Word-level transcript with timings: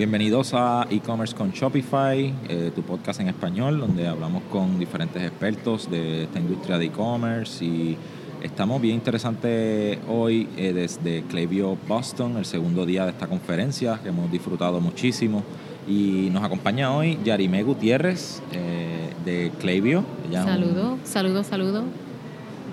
Bienvenidos 0.00 0.54
a 0.54 0.86
e-commerce 0.88 1.36
con 1.36 1.50
Shopify, 1.50 2.34
eh, 2.48 2.72
tu 2.74 2.80
podcast 2.80 3.20
en 3.20 3.28
español, 3.28 3.78
donde 3.80 4.08
hablamos 4.08 4.42
con 4.44 4.78
diferentes 4.78 5.22
expertos 5.22 5.90
de 5.90 6.22
esta 6.22 6.38
industria 6.38 6.78
de 6.78 6.86
e-commerce 6.86 7.62
y 7.62 7.98
estamos 8.42 8.80
bien 8.80 8.94
interesantes 8.94 9.98
hoy 10.08 10.48
eh, 10.56 10.72
desde 10.72 11.22
Klaviyo 11.24 11.76
Boston, 11.86 12.38
el 12.38 12.46
segundo 12.46 12.86
día 12.86 13.04
de 13.04 13.10
esta 13.10 13.26
conferencia 13.26 14.00
que 14.02 14.08
hemos 14.08 14.32
disfrutado 14.32 14.80
muchísimo. 14.80 15.44
Y 15.86 16.30
nos 16.32 16.44
acompaña 16.44 16.96
hoy 16.96 17.18
Yarime 17.22 17.62
Gutiérrez 17.62 18.40
eh, 18.52 19.12
de 19.26 19.52
Klaviyo. 19.60 20.02
Saludo, 20.32 20.96
saludo, 21.04 21.44
saludo. 21.44 21.84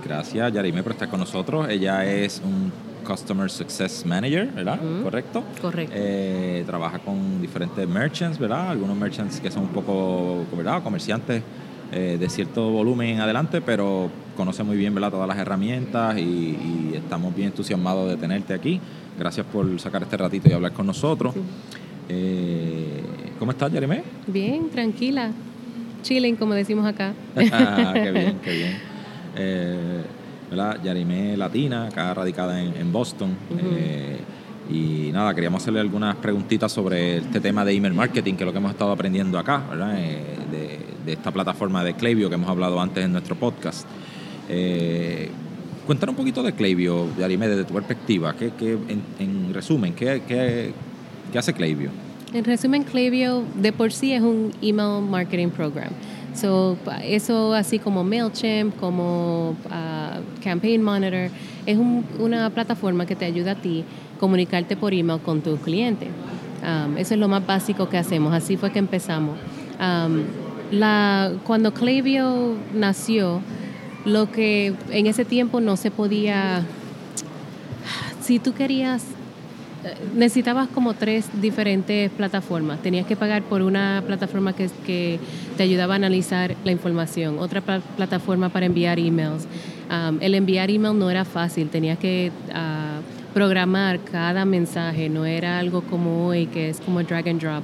Gracias 0.02 0.54
Yarime 0.54 0.82
por 0.82 0.94
estar 0.94 1.10
con 1.10 1.20
nosotros. 1.20 1.68
Ella 1.68 2.06
es 2.06 2.42
un 2.42 2.87
Customer 3.08 3.50
Success 3.50 4.06
Manager, 4.06 4.48
¿verdad? 4.48 4.80
¿Correcto? 5.02 5.44
Correcto. 5.62 5.94
Eh, 5.96 6.64
trabaja 6.66 7.00
con 7.00 7.42
diferentes 7.42 7.88
merchants, 7.88 8.38
¿verdad? 8.38 8.72
Algunos 8.72 8.98
merchants 8.98 9.40
que 9.40 9.50
son 9.50 9.64
un 9.64 9.70
poco, 9.70 10.46
¿verdad? 10.56 10.84
Comerciantes 10.84 11.42
eh, 11.94 12.18
de 12.20 12.30
cierto 12.30 12.70
volumen 12.70 13.10
en 13.10 13.22
adelante, 13.22 13.62
pero 13.62 14.10
conoce 14.36 14.62
muy 14.64 14.76
bien, 14.76 14.94
¿verdad? 14.94 15.12
Todas 15.12 15.28
las 15.28 15.38
herramientas 15.38 16.18
y, 16.18 16.92
estamos 16.94 17.34
bien 17.34 17.48
entusiasmados 17.50 18.10
de 18.10 18.18
tenerte 18.18 18.54
aquí. 18.54 18.82
Gracias 19.18 19.46
por 19.46 19.80
sacar 19.80 20.04
este 20.04 20.18
ratito 20.18 20.50
y 20.50 20.52
hablar 20.52 20.74
con 20.74 20.86
nosotros. 20.86 21.34
Eh, 22.10 23.02
¿Cómo 23.40 23.52
estás, 23.52 23.72
Jeremy? 23.72 24.02
Bien, 24.26 24.70
tranquila. 24.70 25.32
Chilling, 26.02 26.36
como 26.36 26.54
decimos 26.54 26.86
acá. 26.86 27.14
ah, 27.54 27.92
qué 27.94 28.12
bien, 28.12 28.40
qué 28.44 28.52
bien. 28.52 30.08
¿verdad? 30.50 30.82
Yarimé 30.84 31.36
Latina, 31.38 31.88
acá 31.88 32.14
radicada 32.14 32.62
en, 32.62 32.92
Boston. 32.92 33.36
Eh, 33.60 34.18
y 34.70 35.12
nada, 35.12 35.34
queríamos 35.34 35.62
hacerle 35.62 35.80
algunas 35.80 36.16
preguntitas 36.18 36.72
sobre 36.72 37.18
este 37.18 37.40
tema 37.40 37.64
de 37.64 37.74
email 37.74 37.94
marketing, 37.94 38.36
que 38.36 38.44
es 38.44 38.46
lo 38.46 38.52
que 38.52 38.58
hemos 38.58 38.72
estado 38.72 38.92
aprendiendo 38.92 39.40
acá, 39.40 39.64
¿verdad? 39.70 39.96
Eh, 39.98 40.24
de, 40.52 41.14
esta 41.14 41.32
plataforma 41.32 41.86
de 41.86 41.94
Klaviyo 41.94 42.28
que 42.28 42.36
hemos 42.36 42.50
hablado 42.50 42.82
antes 42.82 43.06
en 43.06 43.14
nuestro 43.14 43.36
podcast. 43.36 43.88
Eh, 44.50 45.30
cuéntanos 45.86 46.12
un 46.12 46.18
poquito 46.18 46.44
de 46.44 46.52
Klaviyo, 46.52 47.08
Yarimé, 47.18 47.48
desde 47.48 47.64
tu 47.64 47.74
perspectiva. 47.74 48.36
¿Qué, 48.36 48.52
en, 48.60 49.54
resumen, 49.54 49.94
¿qué, 49.94 50.22
qué, 50.28 50.74
qué 51.32 51.40
hace 51.40 51.54
Klaviyo? 51.54 51.92
En 52.34 52.44
resumen, 52.44 52.84
Klaviyo 52.84 53.44
de 53.56 53.72
por 53.72 53.94
sí 53.94 54.12
es 54.12 54.22
un 54.22 54.52
email 54.62 55.02
marketing 55.02 55.48
program. 55.48 55.92
So, 56.34 56.78
eso 57.04 57.54
así 57.54 57.80
como 57.80 58.04
MailChimp, 58.04 58.78
como 58.80 59.56
uh, 59.66 60.44
Campaign 60.44 60.84
Monitor, 60.84 61.30
es 61.66 61.78
una 62.20 62.50
plataforma 62.52 63.06
que 63.06 63.16
te 63.16 63.26
ayuda 63.26 63.52
a 63.52 63.56
ti 63.56 63.84
comunicarte 64.20 64.76
por 64.76 64.94
email 64.94 65.20
con 65.20 65.42
tus 65.42 65.60
clientes. 65.60 66.10
Um, 66.62 66.98
eso 66.98 67.14
es 67.14 67.20
lo 67.20 67.28
más 67.28 67.46
básico 67.46 67.88
que 67.90 67.98
hacemos, 67.98 68.34
así 68.34 68.58
fue 68.58 68.72
que 68.72 68.80
empezamos. 68.80 69.38
Um, 69.80 70.24
la, 70.72 71.32
cuando 71.44 71.74
Klaviyo 71.74 72.56
nació, 72.74 73.42
lo 74.06 74.32
que 74.32 74.74
en 74.90 75.08
ese 75.08 75.26
tiempo 75.26 75.60
no 75.60 75.78
se 75.78 75.92
podía, 75.92 76.64
si 78.22 78.40
tú 78.40 78.54
querías 78.54 79.04
necesitabas 80.14 80.68
como 80.70 80.94
tres 80.94 81.30
diferentes 81.42 82.12
plataformas. 82.12 82.82
Tenías 82.82 83.06
que 83.06 83.16
pagar 83.16 83.44
por 83.44 83.62
una 83.62 84.04
plataforma 84.06 84.54
que, 84.54 85.20
te 85.58 85.64
ayudaba 85.64 85.94
a 85.94 85.98
analizar 85.98 86.56
la 86.64 86.72
información, 86.72 87.40
otra 87.40 87.62
plataforma 87.62 88.50
para 88.50 88.66
enviar 88.66 89.00
emails. 89.00 89.48
Um, 89.90 90.18
el 90.22 90.36
enviar 90.36 90.70
email 90.70 90.98
no 90.98 91.10
era 91.10 91.26
fácil, 91.26 91.70
tenías 91.70 91.98
que 91.98 92.32
uh, 92.50 93.34
programar 93.34 94.00
cada 94.00 94.46
mensaje, 94.46 95.10
no 95.10 95.26
era 95.26 95.60
algo 95.60 95.82
como 95.82 96.28
hoy 96.28 96.46
que 96.46 96.70
es 96.70 96.80
como 96.80 97.02
drag 97.02 97.30
and 97.30 97.42
drop. 97.42 97.64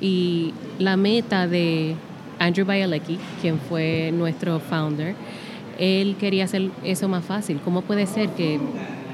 Y 0.00 0.52
la 0.78 0.96
meta 0.96 1.46
de 1.46 1.94
Andrew 2.38 2.66
Bialecki, 2.66 3.18
quien 3.40 3.58
fue 3.58 4.10
nuestro 4.12 4.60
founder, 4.60 5.14
él 5.78 6.16
quería 6.18 6.44
hacer 6.44 6.70
eso 6.84 7.08
más 7.08 7.24
fácil. 7.24 7.60
¿Cómo 7.64 7.82
puede 7.82 8.06
ser 8.06 8.28
que 8.30 8.60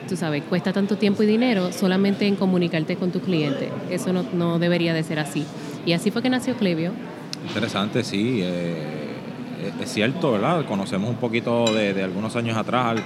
tú 0.06 0.17
sabes, 0.17 0.43
cuesta 0.44 0.72
tanto 0.72 0.97
tiempo 0.97 1.22
y 1.22 1.27
dinero 1.27 1.72
solamente 1.72 2.27
en 2.27 2.37
comunicarte 2.37 2.97
con 2.97 3.11
tu 3.11 3.21
cliente. 3.21 3.71
Eso 3.91 4.12
no, 4.12 4.59
debería 4.59 4.94
de 4.94 5.03
ser 5.03 5.19
así. 5.19 5.44
Y 5.84 5.93
así 5.93 6.11
fue 6.11 6.22
que 6.22 6.31
nació 6.31 6.55
Clevio. 6.56 6.93
Interesante, 7.47 8.03
sí. 8.03 8.41
Eh, 8.43 8.97
es 9.81 9.93
cierto, 9.93 10.33
¿verdad? 10.33 10.65
Conocemos 10.66 11.11
un 11.11 11.16
poquito 11.16 11.72
de, 11.72 12.03
algunos 12.03 12.37
años 12.37 12.56
atrás 12.56 13.00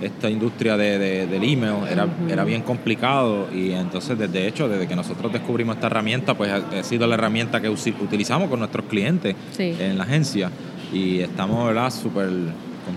esta 0.00 0.28
industria 0.28 0.76
de, 0.76 1.26
del 1.26 1.44
email 1.44 1.86
era, 1.88 2.08
era 2.28 2.42
bien 2.42 2.62
complicado 2.62 3.46
y 3.54 3.70
entonces 3.70 4.18
desde 4.18 4.48
hecho 4.48 4.68
desde 4.68 4.88
que 4.88 4.96
nosotros 4.96 5.32
descubrimos 5.32 5.76
esta 5.76 5.86
herramienta 5.86 6.34
pues 6.34 6.50
ha, 6.50 6.82
sido 6.82 7.06
la 7.06 7.14
herramienta 7.14 7.60
que 7.60 7.68
utilizamos 7.68 8.50
con 8.50 8.58
nuestros 8.58 8.86
clientes 8.86 9.36
en 9.58 9.96
la 9.96 10.02
agencia 10.02 10.50
y 10.92 11.20
estamos 11.20 11.64
verdad 11.68 11.90
súper 11.90 12.28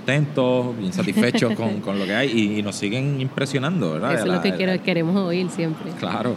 contentos, 0.05 0.77
bien 0.77 0.93
satisfechos 0.93 1.53
con, 1.55 1.81
lo 1.99 2.05
que 2.05 2.13
hay 2.13 2.57
y, 2.57 2.61
nos 2.61 2.75
siguen 2.75 3.19
impresionando, 3.19 3.93
¿verdad? 3.93 4.13
Eso 4.13 4.25
es 4.25 4.33
lo 4.33 4.41
que 4.41 4.79
queremos 4.79 5.16
oír 5.16 5.49
siempre. 5.49 5.91
Claro. 5.99 6.35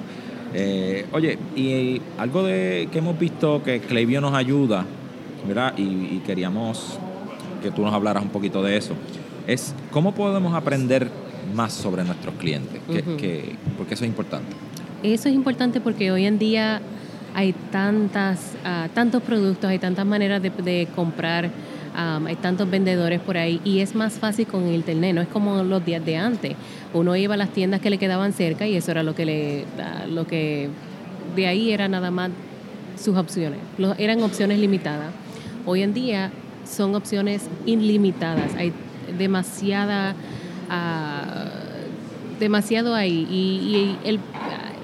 Eh, 0.54 1.04
oye, 1.12 1.38
y 1.54 2.00
algo 2.16 2.42
de 2.42 2.88
que 2.90 2.98
hemos 2.98 3.18
visto 3.18 3.62
que 3.62 3.80
Clevio 3.80 4.22
nos 4.22 4.32
ayuda, 4.32 4.86
¿verdad? 5.46 5.74
Y, 5.76 6.22
queríamos 6.26 6.98
que 7.62 7.70
tú 7.70 7.82
nos 7.82 7.92
hablaras 7.92 8.22
un 8.22 8.30
poquito 8.30 8.62
de 8.62 8.76
eso, 8.76 8.94
es 9.46 9.74
cómo 9.90 10.14
podemos 10.14 10.54
aprender 10.54 11.10
más 11.54 11.72
sobre 11.72 12.04
nuestros 12.04 12.34
clientes, 12.36 12.80
que, 12.88 13.56
porque 13.76 13.94
eso 13.94 14.04
es 14.04 14.10
importante. 14.10 14.54
Eso 15.02 15.28
es 15.28 15.34
importante 15.34 15.80
porque 15.80 16.10
hoy 16.10 16.24
en 16.24 16.38
día 16.38 16.80
hay 17.34 17.54
tantas, 17.70 18.54
ah, 18.64 18.88
tantos 18.94 19.22
productos, 19.22 19.68
hay 19.68 19.78
tantas 19.78 20.06
maneras 20.06 20.42
de, 20.42 20.50
de 20.50 20.88
comprar 20.94 21.50
hay 21.98 22.36
tantos 22.36 22.70
vendedores 22.70 23.20
por 23.20 23.36
ahí 23.36 23.60
y 23.64 23.80
es 23.80 23.94
más 23.94 24.14
fácil 24.14 24.46
con 24.46 24.72
internet, 24.72 25.14
no 25.14 25.20
es 25.20 25.28
como 25.28 25.62
los 25.64 25.84
días 25.84 26.04
de 26.04 26.16
antes. 26.16 26.54
Uno 26.94 27.16
iba 27.16 27.34
a 27.34 27.36
las 27.36 27.50
tiendas 27.50 27.80
que 27.80 27.90
le 27.90 27.98
quedaban 27.98 28.32
cerca 28.32 28.66
y 28.66 28.76
eso 28.76 28.92
era 28.92 29.02
lo 29.02 29.14
que 29.14 29.24
le, 29.24 29.64
lo 30.08 30.26
que 30.26 30.68
de 31.34 31.46
ahí 31.46 31.72
era 31.72 31.88
nada 31.88 32.10
más 32.10 32.30
sus 32.96 33.16
opciones. 33.16 33.58
eran 33.98 34.22
opciones 34.22 34.58
limitadas. 34.60 35.12
Hoy 35.66 35.82
en 35.82 35.92
día 35.92 36.30
son 36.64 36.94
opciones 36.94 37.48
ilimitadas. 37.66 38.54
Hay 38.56 38.72
demasiada, 39.18 40.14
ah, 40.70 41.46
demasiado 42.38 42.94
ahí 42.94 43.26
y, 43.28 43.96
el, 44.04 44.20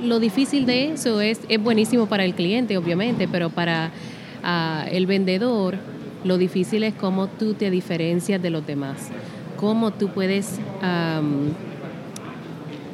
lo 0.03 0.19
difícil 0.19 0.67
de 0.67 0.93
eso 0.93 1.21
es, 1.21 1.41
es 1.49 1.63
buenísimo 1.63 2.07
para 2.07 2.25
el 2.25 2.35
cliente, 2.35 2.77
obviamente, 2.77 3.29
pero 3.29 3.51
para 3.51 3.91
ah, 4.43 4.85
el 4.91 5.07
vendedor 5.07 5.79
lo 6.25 6.39
difícil 6.39 6.83
es 6.83 6.95
cómo 6.95 7.29
tú 7.29 7.55
te 7.55 7.71
diferencias 7.71 8.43
de 8.43 8.51
los 8.51 8.67
demás, 8.67 9.11
cómo 9.59 9.93
tú 9.93 10.09
puedes 10.09 10.59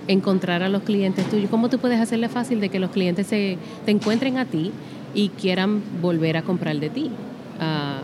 encontrar 0.08 0.62
a 0.62 0.68
los 0.68 0.82
clientes 0.82 1.28
tuyos, 1.30 1.48
cómo 1.50 1.68
tú 1.68 1.78
puedes 1.78 2.00
hacerle 2.00 2.28
fácil 2.28 2.60
de 2.60 2.68
que 2.68 2.80
los 2.80 2.90
clientes 2.90 3.28
se, 3.28 3.58
te 3.84 3.92
encuentren 3.92 4.38
a 4.38 4.44
ti 4.44 4.72
y 5.14 5.28
quieran 5.30 5.82
volver 6.02 6.36
a 6.36 6.42
comprar 6.42 6.76
de 6.78 6.90
ti. 6.90 7.10
Ah, 7.60 8.00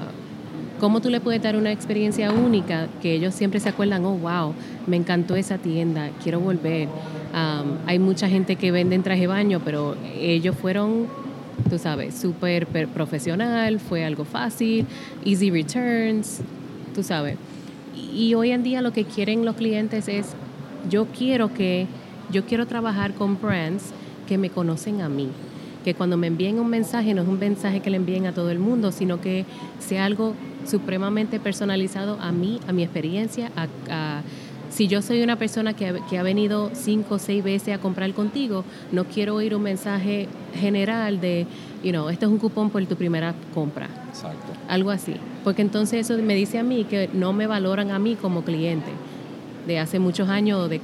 cómo 0.78 1.00
tú 1.00 1.10
le 1.10 1.20
puedes 1.20 1.42
dar 1.42 1.56
una 1.56 1.72
experiencia 1.72 2.30
única 2.30 2.86
que 3.02 3.14
ellos 3.14 3.34
siempre 3.34 3.60
se 3.60 3.68
acuerdan, 3.68 4.04
oh, 4.04 4.16
wow, 4.16 4.54
me 4.86 4.96
encantó 4.96 5.34
esa 5.34 5.58
tienda, 5.58 6.10
quiero 6.22 6.40
volver. 6.40 6.88
hay 7.86 7.98
mucha 7.98 8.28
gente 8.28 8.56
que 8.56 8.70
vende 8.70 8.94
en 8.94 9.02
traje 9.02 9.26
baño, 9.26 9.60
pero 9.64 9.96
ellos 10.18 10.54
fueron 10.56 11.06
tú 11.68 11.78
sabes, 11.78 12.14
súper 12.14 12.66
profesional, 12.66 13.80
fue 13.80 14.04
algo 14.04 14.24
fácil, 14.24 14.86
easy 15.24 15.50
returns, 15.50 16.40
tú 16.94 17.02
sabes. 17.02 17.36
Y 18.14 18.34
hoy 18.34 18.50
en 18.50 18.62
día 18.62 18.82
lo 18.82 18.92
que 18.92 19.04
quieren 19.04 19.44
los 19.44 19.56
clientes 19.56 20.08
es, 20.08 20.34
yo 20.90 21.06
quiero 21.06 21.52
que, 21.52 21.86
yo 22.30 22.44
quiero 22.44 22.66
trabajar 22.66 23.14
con 23.14 23.40
brands 23.40 23.92
que 24.28 24.38
me 24.38 24.50
conocen 24.50 25.00
a 25.00 25.08
mí, 25.08 25.28
que 25.84 25.94
cuando 25.94 26.16
me 26.16 26.26
envíen 26.26 26.58
un 26.58 26.68
mensaje 26.68 27.14
no 27.14 27.22
es 27.22 27.28
un 27.28 27.38
mensaje 27.38 27.80
que 27.80 27.90
le 27.90 27.96
envíen 27.96 28.26
a 28.26 28.32
todo 28.32 28.50
el 28.50 28.58
mundo, 28.58 28.92
sino 28.92 29.20
que 29.20 29.44
sea 29.78 30.04
algo 30.04 30.34
supremamente 30.66 31.38
personalizado 31.38 32.18
a 32.20 32.32
mí, 32.32 32.60
a 32.66 32.72
mi 32.72 32.82
experiencia, 32.82 33.50
a 33.56 34.22
si 34.76 34.88
yo 34.88 35.00
soy 35.00 35.22
una 35.22 35.36
persona 35.36 35.72
que 35.72 36.18
ha, 36.18 36.22
venido 36.22 36.70
cinco 36.74 37.14
o 37.14 37.18
seis 37.18 37.42
veces 37.42 37.74
a 37.74 37.78
comprar 37.78 38.12
contigo, 38.12 38.62
no 38.92 39.04
quiero 39.04 39.36
oír 39.36 39.54
un 39.54 39.62
mensaje 39.62 40.28
general 40.54 41.18
de, 41.18 41.46
you 41.82 41.92
know, 41.92 42.10
este 42.10 42.26
es 42.26 42.30
un 42.30 42.36
cupón 42.36 42.68
por 42.68 42.84
tu 42.84 42.94
primera 42.94 43.34
compra. 43.54 43.88
Exacto. 44.10 44.52
Algo 44.68 44.90
así. 44.90 45.16
Porque 45.44 45.62
entonces 45.62 46.10
eso 46.10 46.22
me 46.22 46.34
dice 46.34 46.58
a 46.58 46.62
mí 46.62 46.84
que 46.84 47.08
no 47.14 47.32
me 47.32 47.46
valoran 47.46 47.90
a 47.90 47.98
mí 47.98 48.16
como 48.16 48.44
cliente 48.44 48.90
de 49.66 49.78
hace 49.78 49.98
muchos 49.98 50.28
años 50.28 50.68
de, 50.68 50.82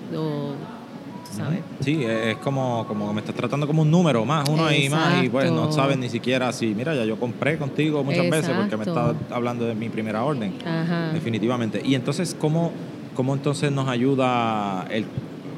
¿sabes? 1.31 1.61
Sí, 1.81 2.03
es 2.03 2.39
como, 2.39 2.87
como 2.89 3.12
me 3.12 3.21
estás 3.21 3.35
tratando 3.35 3.67
como 3.67 3.83
un 3.83 3.91
número 3.91 4.25
más, 4.25 4.49
uno 4.49 4.73
y 4.73 4.89
más, 4.89 5.23
y 5.23 5.29
pues 5.29 5.53
no 5.53 5.71
sabes 5.71 5.99
ni 5.99 6.09
siquiera 6.09 6.50
si, 6.53 6.69
mira, 6.75 6.94
ya 6.94 7.05
yo 7.05 7.19
compré 7.19 7.59
contigo 7.59 8.03
muchas 8.03 8.31
veces 8.31 8.53
porque 8.56 8.79
me 8.79 8.85
estás 8.85 9.15
hablando 9.31 9.67
de 9.67 9.75
mi 9.75 9.91
primera 9.91 10.25
orden. 10.25 10.55
Ajá. 10.65 11.11
Definitivamente. 11.12 11.83
Y 11.85 11.94
entonces, 11.94 12.35
¿cómo, 12.39 12.73
¿Cómo 13.14 13.35
entonces 13.35 13.70
nos 13.70 13.88
ayuda 13.88 14.87
el, 14.91 15.05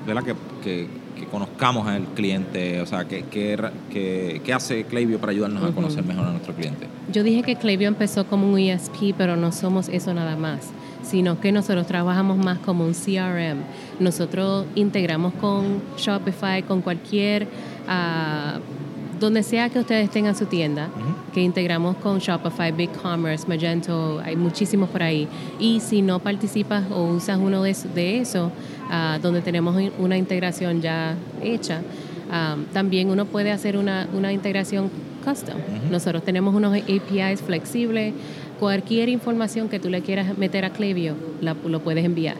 ¿verdad? 0.06 0.22
Que, 0.62 1.04
conozcamos 1.30 1.88
al 1.88 2.04
cliente? 2.14 2.80
O 2.80 2.86
sea, 2.86 3.06
¿qué, 3.06 3.24
qué, 3.30 4.52
hace 4.52 4.84
Klaviyo 4.84 5.18
para 5.18 5.32
ayudarnos 5.32 5.64
a 5.64 5.74
conocer 5.74 6.04
mejor 6.04 6.26
a 6.26 6.30
nuestro 6.30 6.54
cliente? 6.54 6.86
Yo 7.12 7.24
dije 7.24 7.42
que 7.42 7.56
Klaviyo 7.56 7.88
empezó 7.88 8.26
como 8.26 8.52
un 8.52 8.58
ESP, 8.58 9.14
pero 9.16 9.34
no 9.34 9.50
somos 9.50 9.88
eso 9.88 10.14
nada 10.14 10.36
más, 10.36 10.70
sino 11.02 11.40
que 11.40 11.50
nosotros 11.50 11.86
trabajamos 11.86 12.38
más 12.38 12.58
como 12.58 12.84
un 12.84 12.92
CRM. 12.92 13.62
Nosotros 13.98 14.66
integramos 14.74 15.34
con 15.34 15.82
Shopify, 15.96 16.62
con 16.62 16.82
cualquier... 16.82 17.48
Uh, 17.88 18.83
donde 19.18 19.42
sea 19.42 19.68
que 19.68 19.78
ustedes 19.78 20.10
tengan 20.10 20.34
su 20.34 20.46
tienda, 20.46 20.88
que 21.32 21.40
integramos 21.40 21.96
con 21.96 22.18
Shopify, 22.18 22.72
BigCommerce, 22.72 23.46
Magento, 23.46 24.20
hay 24.24 24.36
muchísimos 24.36 24.88
por 24.88 25.02
ahí. 25.02 25.28
Y 25.58 25.80
si 25.80 26.02
no 26.02 26.18
participas 26.18 26.84
o 26.90 27.04
usas 27.04 27.38
uno 27.38 27.62
de, 27.62 27.76
de 27.94 28.18
eso, 28.18 28.50
ah, 28.90 29.18
donde 29.22 29.40
tenemos 29.40 29.76
una 29.98 30.16
integración 30.16 30.80
ya 30.80 31.16
hecha, 31.42 31.82
ah, 32.30 32.56
también 32.72 33.10
uno 33.10 33.24
puede 33.26 33.50
hacer 33.50 33.76
una, 33.76 34.08
una 34.12 34.32
integración 34.32 34.90
custom. 35.24 35.56
Nosotros 35.90 36.22
tenemos 36.22 36.54
unos 36.54 36.74
APIs 36.76 37.40
flexibles. 37.40 38.12
Cualquier 38.60 39.08
información 39.08 39.68
que 39.68 39.80
tú 39.80 39.88
le 39.88 40.02
quieras 40.02 40.36
meter 40.38 40.64
a 40.64 40.70
Klaviyo, 40.70 41.14
lo 41.40 41.80
puedes 41.80 42.04
enviar. 42.04 42.36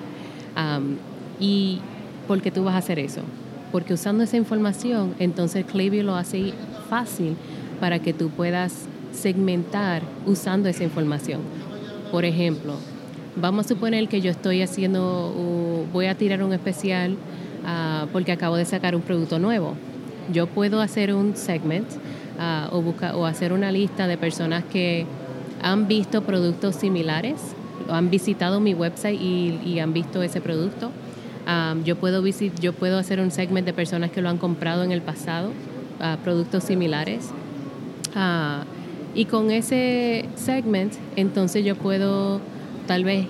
¿Y 1.41 1.81
por 2.29 2.41
qué 2.41 2.51
tú 2.51 2.65
vas 2.65 2.75
a 2.75 2.79
hacer 2.79 2.99
eso? 2.99 3.23
Porque 3.75 3.93
usando 3.93 4.23
esa 4.23 4.37
información, 4.37 5.17
entonces 5.19 5.65
Klaviyo 5.65 6.05
lo 6.05 6.15
hace 6.15 6.53
fácil 6.89 7.35
para 7.81 7.99
que 7.99 8.13
tú 8.13 8.31
puedas 8.31 8.87
segmentar 9.11 10.01
usando 10.27 10.69
esa 10.69 10.85
información. 10.85 11.41
Por 12.13 12.25
ejemplo, 12.25 12.75
vamos 13.35 13.67
a 13.67 13.69
suponer 13.71 14.07
que 14.07 14.21
yo 14.21 14.31
estoy 14.31 14.63
haciendo, 14.63 15.85
voy 15.93 16.07
a 16.07 16.15
tirar 16.15 16.45
un 16.45 16.53
especial 16.53 17.17
ah, 17.67 18.07
porque 18.13 18.31
acabo 18.31 18.55
de 18.55 18.65
sacar 18.65 18.95
un 18.95 19.03
producto 19.03 19.41
nuevo. 19.41 19.75
Yo 20.33 20.47
puedo 20.47 20.81
hacer 20.81 21.13
un 21.13 21.35
segment 21.35 21.89
ah, 22.39 22.69
o, 22.71 22.79
o 22.79 23.27
hacer 23.27 23.53
una 23.53 23.73
lista 23.73 24.07
de 24.07 24.17
personas 24.17 24.63
que 24.63 25.05
han 25.65 25.89
visto 25.89 26.23
productos 26.23 26.77
similares, 26.77 27.41
han 27.91 28.09
visitado 28.09 28.61
mi 28.61 28.73
website 28.73 29.21
y 29.21 29.81
han 29.81 29.93
visto 29.93 30.23
ese 30.23 30.41
producto 30.41 30.93
yo, 31.85 31.97
puedo 31.97 32.23
visit, 32.23 32.59
yo 32.61 32.73
puedo 32.73 32.99
hacer 32.99 33.21
un 33.21 33.31
segment 33.31 33.67
de 33.67 33.73
personas 33.73 34.11
que 34.11 34.23
lo 34.23 34.29
han 34.29 34.39
comprado 34.39 34.83
en 34.83 34.93
el 34.93 35.03
pasado, 35.03 35.51
productos 36.23 36.65
similares. 36.65 37.31
Ah, 38.15 38.65
y 39.15 39.27
con 39.27 39.51
ese 39.51 40.25
segment, 40.35 40.95
entonces 41.17 41.65
yo 41.65 41.77
puedo 41.77 42.41
tal 42.87 43.05
vez 43.05 43.27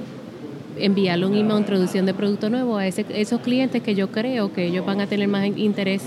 enviarle 0.79 1.27
un 1.27 1.35
email 1.35 1.61
introducción 1.61 2.07
de 2.07 2.15
producto 2.15 2.51
nuevo 2.51 2.79
a 2.79 2.87
esos 2.87 3.41
clientes 3.41 3.83
que 3.83 3.95
yo 3.95 4.11
creo 4.11 4.53
que 4.53 4.67
ellos 4.67 4.85
van 4.85 5.01
a 5.01 5.07
tener 5.07 5.29
más 5.29 5.47
interés 5.57 6.03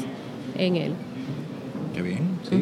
en 0.57 0.75
él. 0.75 0.93
Qué 1.93 2.01
bien, 2.01 2.19
sí. 2.49 2.61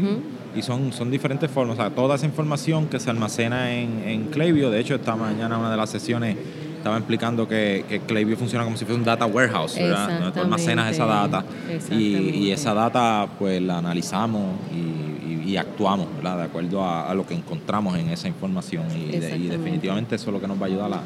Y 0.55 0.61
son, 0.61 0.93
son 0.93 1.11
diferentes 1.11 1.51
formas, 1.51 1.77
o 1.77 1.81
sea, 1.81 1.89
toda 1.89 2.15
esa 2.15 2.25
información 2.25 2.87
que 2.87 2.99
se 2.99 3.09
almacena 3.09 3.73
en, 3.73 4.03
en 4.07 4.31
de 4.31 4.79
hecho 4.79 4.95
esta 4.95 5.15
mañana 5.15 5.57
una 5.57 5.69
de 5.69 5.77
las 5.77 5.89
sesiones 5.89 6.37
estaba 6.85 6.97
explicando 6.99 7.47
que, 7.47 7.83
que 7.89 7.99
Klaviyo 7.99 8.37
funciona 8.37 8.63
como 8.63 8.77
si 8.77 8.85
fuese 8.85 8.99
un 8.99 9.03
data 9.03 9.25
warehouse, 9.25 9.75
¿verdad? 9.75 10.19
Donde 10.19 10.31
tú 10.33 10.39
almacenas 10.39 10.93
esa 10.93 11.07
data 11.07 11.43
y, 11.89 12.51
esa 12.51 12.75
data 12.75 13.27
pues 13.39 13.59
la 13.59 13.79
analizamos 13.79 14.53
y, 14.71 15.57
actuamos, 15.57 16.07
¿verdad? 16.17 16.37
De 16.37 16.43
acuerdo 16.43 16.87
a, 16.87 17.11
lo 17.15 17.25
que 17.25 17.33
encontramos 17.33 17.97
en 17.97 18.09
esa 18.09 18.27
información 18.27 18.83
y, 18.95 19.17
definitivamente 19.17 20.13
eso 20.13 20.29
es 20.29 20.33
lo 20.33 20.39
que 20.39 20.47
nos 20.47 20.61
va 20.61 20.65
a 20.65 20.67
ayudar 20.67 20.93
a, 20.93 21.01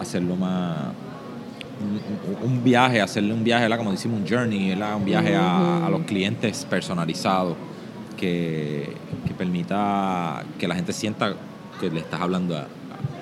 hacerlo 0.00 0.34
más 0.34 0.94
un, 2.42 2.64
viaje, 2.64 3.02
hacerle 3.02 3.34
un 3.34 3.44
viaje, 3.44 3.64
¿verdad? 3.64 3.76
como 3.76 3.90
decimos, 3.90 4.20
un 4.20 4.26
journey, 4.26 4.70
¿verdad? 4.70 4.96
un 4.96 5.04
viaje 5.04 5.36
a, 5.36 5.88
los 5.90 6.04
clientes 6.04 6.64
personalizados 6.64 7.54
que, 8.16 8.94
que 9.26 9.34
permita 9.34 10.42
que 10.58 10.66
la 10.66 10.74
gente 10.74 10.94
sienta 10.94 11.34
que 11.78 11.90
le 11.90 12.00
estás 12.00 12.22
hablando 12.22 12.56
a, 12.56 12.66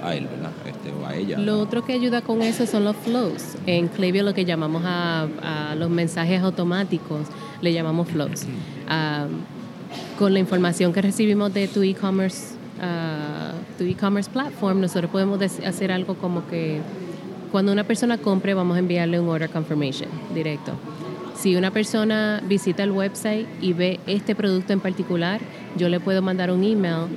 a 0.03 0.15
él, 0.15 0.27
¿verdad? 0.27 0.53
Este, 0.67 0.93
o 0.93 1.07
a 1.07 1.15
ella. 1.15 1.39
Lo 1.39 1.61
otro 1.61 1.85
que 1.85 1.93
ayuda 1.93 2.23
con 2.23 2.43
eso 2.43 2.67
son 2.67 2.85
los 2.85 2.97
flows. 2.97 3.57
En 3.67 3.89
Klaviyo 3.89 4.23
lo 4.23 4.35
que 4.35 4.45
llamamos 4.45 4.83
a, 4.85 5.27
los 5.77 5.91
mensajes 5.91 6.43
automáticos, 6.43 7.27
le 7.61 7.73
llamamos 7.73 8.09
flows. 8.09 8.47
con 10.19 10.33
la 10.33 10.39
información 10.39 10.93
que 10.93 11.03
recibimos 11.03 11.53
de 11.53 11.69
tu 11.69 11.83
e-commerce 11.83 12.57
tu 13.79 13.85
e-commerce 13.85 14.31
platform, 14.31 14.81
nosotros 14.81 15.11
podemos 15.11 15.41
hacer 15.41 15.93
algo 15.93 16.15
como 16.15 16.47
que 16.47 16.81
cuando 17.53 17.73
una 17.73 17.85
persona 17.85 18.19
compre, 18.19 18.55
vamos 18.55 18.77
a 18.77 18.81
enviarle 18.81 19.21
un 19.21 19.29
order 19.29 19.49
confirmation 19.49 20.09
directo. 20.35 20.73
Si 21.37 21.55
una 21.55 21.71
persona 21.71 22.43
visita 22.47 22.83
el 22.83 22.91
website 22.91 23.47
y 23.61 23.73
ve 23.73 24.01
este 24.07 24.35
producto 24.35 24.73
en 24.73 24.81
particular, 24.81 25.41
yo 25.77 25.89
le 25.89 26.01
puedo 26.01 26.23
mandar 26.23 26.51
un 26.51 26.65
email 26.65 27.09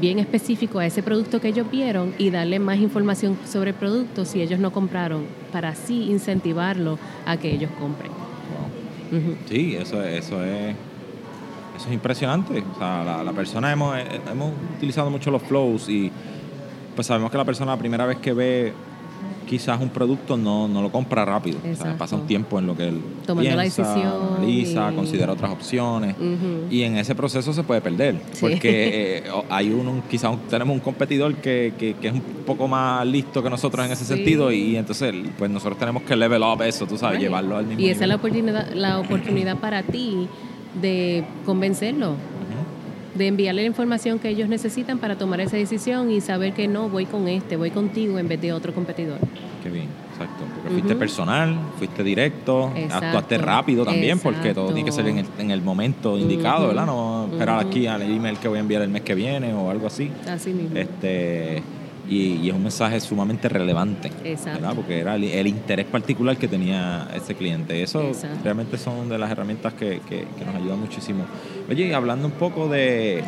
bien 0.00 0.18
específico 0.18 0.78
a 0.78 0.86
ese 0.86 1.02
producto 1.02 1.40
que 1.40 1.48
ellos 1.48 1.70
vieron 1.70 2.14
y 2.18 2.30
darle 2.30 2.58
más 2.58 2.78
información 2.78 3.36
sobre 3.44 3.70
el 3.70 3.76
producto 3.76 4.24
si 4.24 4.40
ellos 4.40 4.60
no 4.60 4.72
compraron, 4.72 5.24
para 5.52 5.70
así 5.70 6.10
incentivarlo 6.10 6.98
a 7.26 7.36
que 7.36 7.52
ellos 7.52 7.70
compren. 7.78 8.12
Sí, 9.48 9.76
eso, 9.76 10.02
eso 10.02 10.42
es 10.42 10.74
eso 11.76 11.88
es 11.88 11.94
impresionante. 11.94 12.62
O 12.74 12.78
sea, 12.78 13.22
la, 13.24 13.32
persona 13.32 13.72
hemos, 13.72 13.96
eh, 13.96 14.20
hemos 14.30 14.52
utilizado 14.76 15.10
mucho 15.10 15.30
los 15.30 15.42
flows 15.42 15.88
y 15.88 16.10
pues 16.94 17.06
sabemos 17.06 17.30
que 17.30 17.38
la 17.38 17.44
persona 17.44 17.72
la 17.72 17.78
primera 17.78 18.06
vez 18.06 18.18
que 18.18 18.32
ve 18.32 18.72
quizás 19.46 19.80
un 19.80 19.88
producto 19.88 20.36
no, 20.36 20.68
no 20.68 20.82
lo 20.82 20.90
compra 20.90 21.24
rápido. 21.24 21.58
pasa 21.98 22.16
un 22.16 22.26
tiempo 22.26 22.58
en 22.58 22.66
lo 22.66 22.76
que 22.76 22.88
él 22.88 23.00
piensa, 23.26 23.56
la 23.56 23.62
decisión 23.62 24.94
considera 24.94 25.32
otras 25.32 25.50
opciones. 25.52 26.16
Y 26.70 26.82
en 26.82 26.96
ese 26.96 27.14
proceso 27.14 27.52
se 27.52 27.62
puede 27.62 27.80
perder. 27.80 28.16
Porque 28.40 29.18
eh, 29.26 29.30
hay 29.50 29.70
uno, 29.70 30.02
quizás 30.10 30.36
tenemos 30.48 30.74
un 30.74 30.80
competidor 30.80 31.34
que, 31.36 31.72
que, 31.78 31.94
es 32.02 32.12
un 32.12 32.22
poco 32.46 32.68
más 32.68 33.06
listo 33.06 33.42
que 33.42 33.50
nosotros 33.50 33.84
en 33.86 33.92
ese 33.92 34.04
sentido. 34.04 34.52
Y 34.52 34.76
entonces, 34.76 35.14
pues 35.38 35.50
nosotros 35.50 35.78
tenemos 35.78 36.02
que 36.02 36.16
level 36.16 36.42
up 36.42 36.62
eso, 36.62 36.86
tú 36.86 36.96
sabes, 36.96 37.20
llevarlo 37.20 37.56
al 37.56 37.66
mismo 37.66 37.82
Y 37.82 37.88
esa 37.88 38.04
es 38.04 38.08
la 38.08 38.16
oportunidad, 38.16 38.72
la 38.72 38.98
oportunidad 38.98 39.58
para 39.58 39.82
ti 39.82 40.28
de 40.80 41.24
convencerlo 41.46 42.16
de 43.14 43.28
enviarle 43.28 43.62
la 43.62 43.68
información 43.68 44.18
que 44.18 44.28
ellos 44.28 44.48
necesitan 44.48 44.98
para 44.98 45.16
tomar 45.16 45.40
esa 45.40 45.56
decisión 45.56 46.10
y 46.10 46.20
saber 46.20 46.52
que 46.52 46.68
no, 46.68 46.88
voy 46.88 47.06
con 47.06 47.28
este, 47.28 47.56
voy 47.56 47.70
contigo 47.70 48.18
en 48.18 48.28
vez 48.28 48.40
de 48.40 48.52
otro 48.52 48.74
competidor. 48.74 49.18
Qué 49.62 49.70
bien, 49.70 49.88
exacto. 50.12 50.44
Porque 50.54 50.70
fuiste 50.70 50.94
personal, 50.94 51.58
fuiste 51.78 52.02
directo, 52.02 52.72
actuaste 52.90 53.38
rápido 53.38 53.84
también, 53.84 54.18
porque 54.18 54.52
todo 54.52 54.66
tiene 54.66 54.84
que 54.84 54.92
ser 54.92 55.06
en 55.06 55.18
el, 55.18 55.26
en 55.38 55.50
el 55.50 55.62
momento 55.62 56.18
indicado, 56.18 56.68
¿verdad? 56.68 56.86
No 56.86 57.28
esperar 57.30 57.64
aquí 57.64 57.86
al 57.86 58.02
email 58.02 58.38
que 58.38 58.48
voy 58.48 58.58
a 58.58 58.60
enviar 58.60 58.82
el 58.82 58.90
mes 58.90 59.02
que 59.02 59.14
viene 59.14 59.54
o 59.54 59.70
algo 59.70 59.86
así. 59.86 60.10
Así 60.28 60.50
mismo. 60.50 60.76
Este, 60.76 61.62
y, 62.08 62.48
es 62.48 62.54
un 62.54 62.62
mensaje 62.62 63.00
sumamente 63.00 63.48
relevante, 63.48 64.10
¿verdad? 64.44 64.74
Porque 64.74 64.98
era 65.00 65.14
el, 65.16 65.46
interés 65.46 65.86
particular 65.86 66.36
que 66.36 66.48
tenía 66.48 67.08
ese 67.14 67.34
cliente. 67.34 67.82
Eso 67.82 68.12
realmente 68.42 68.78
son 68.78 69.08
de 69.08 69.18
las 69.18 69.30
herramientas 69.30 69.74
que, 69.74 70.00
que, 70.08 70.26
nos 70.44 70.54
ayudan 70.54 70.80
muchísimo. 70.80 71.24
Oye, 71.68 71.94
hablando 71.94 72.26
un 72.26 72.34
poco 72.34 72.68
de 72.68 73.22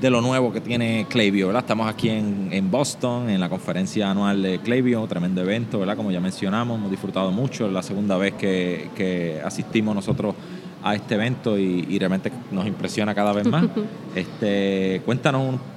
de 0.00 0.10
lo 0.10 0.20
nuevo 0.20 0.52
que 0.52 0.60
tiene 0.60 1.06
Klaviyo, 1.08 1.46
¿verdad? 1.46 1.62
Estamos 1.62 1.88
aquí 1.88 2.10
en, 2.10 2.48
en, 2.50 2.70
Boston, 2.70 3.30
en 3.30 3.40
la 3.40 3.48
conferencia 3.48 4.10
anual 4.10 4.42
de 4.42 4.58
Klaviyo, 4.58 5.06
tremendo 5.06 5.40
evento, 5.40 5.78
¿verdad? 5.78 5.96
Como 5.96 6.10
ya 6.10 6.20
mencionamos, 6.20 6.76
hemos 6.76 6.90
disfrutado 6.90 7.30
mucho, 7.30 7.66
es 7.66 7.72
la 7.72 7.82
segunda 7.82 8.18
vez 8.18 8.34
que, 8.34 8.90
que 8.94 9.40
asistimos 9.42 9.94
nosotros 9.94 10.34
a 10.82 10.94
este 10.94 11.14
evento 11.14 11.58
y, 11.58 11.86
y, 11.88 11.98
realmente 11.98 12.30
nos 12.50 12.66
impresiona 12.66 13.14
cada 13.14 13.32
vez 13.32 13.46
más. 13.46 13.64
este, 14.14 15.00
cuéntanos 15.06 15.54
un 15.54 15.73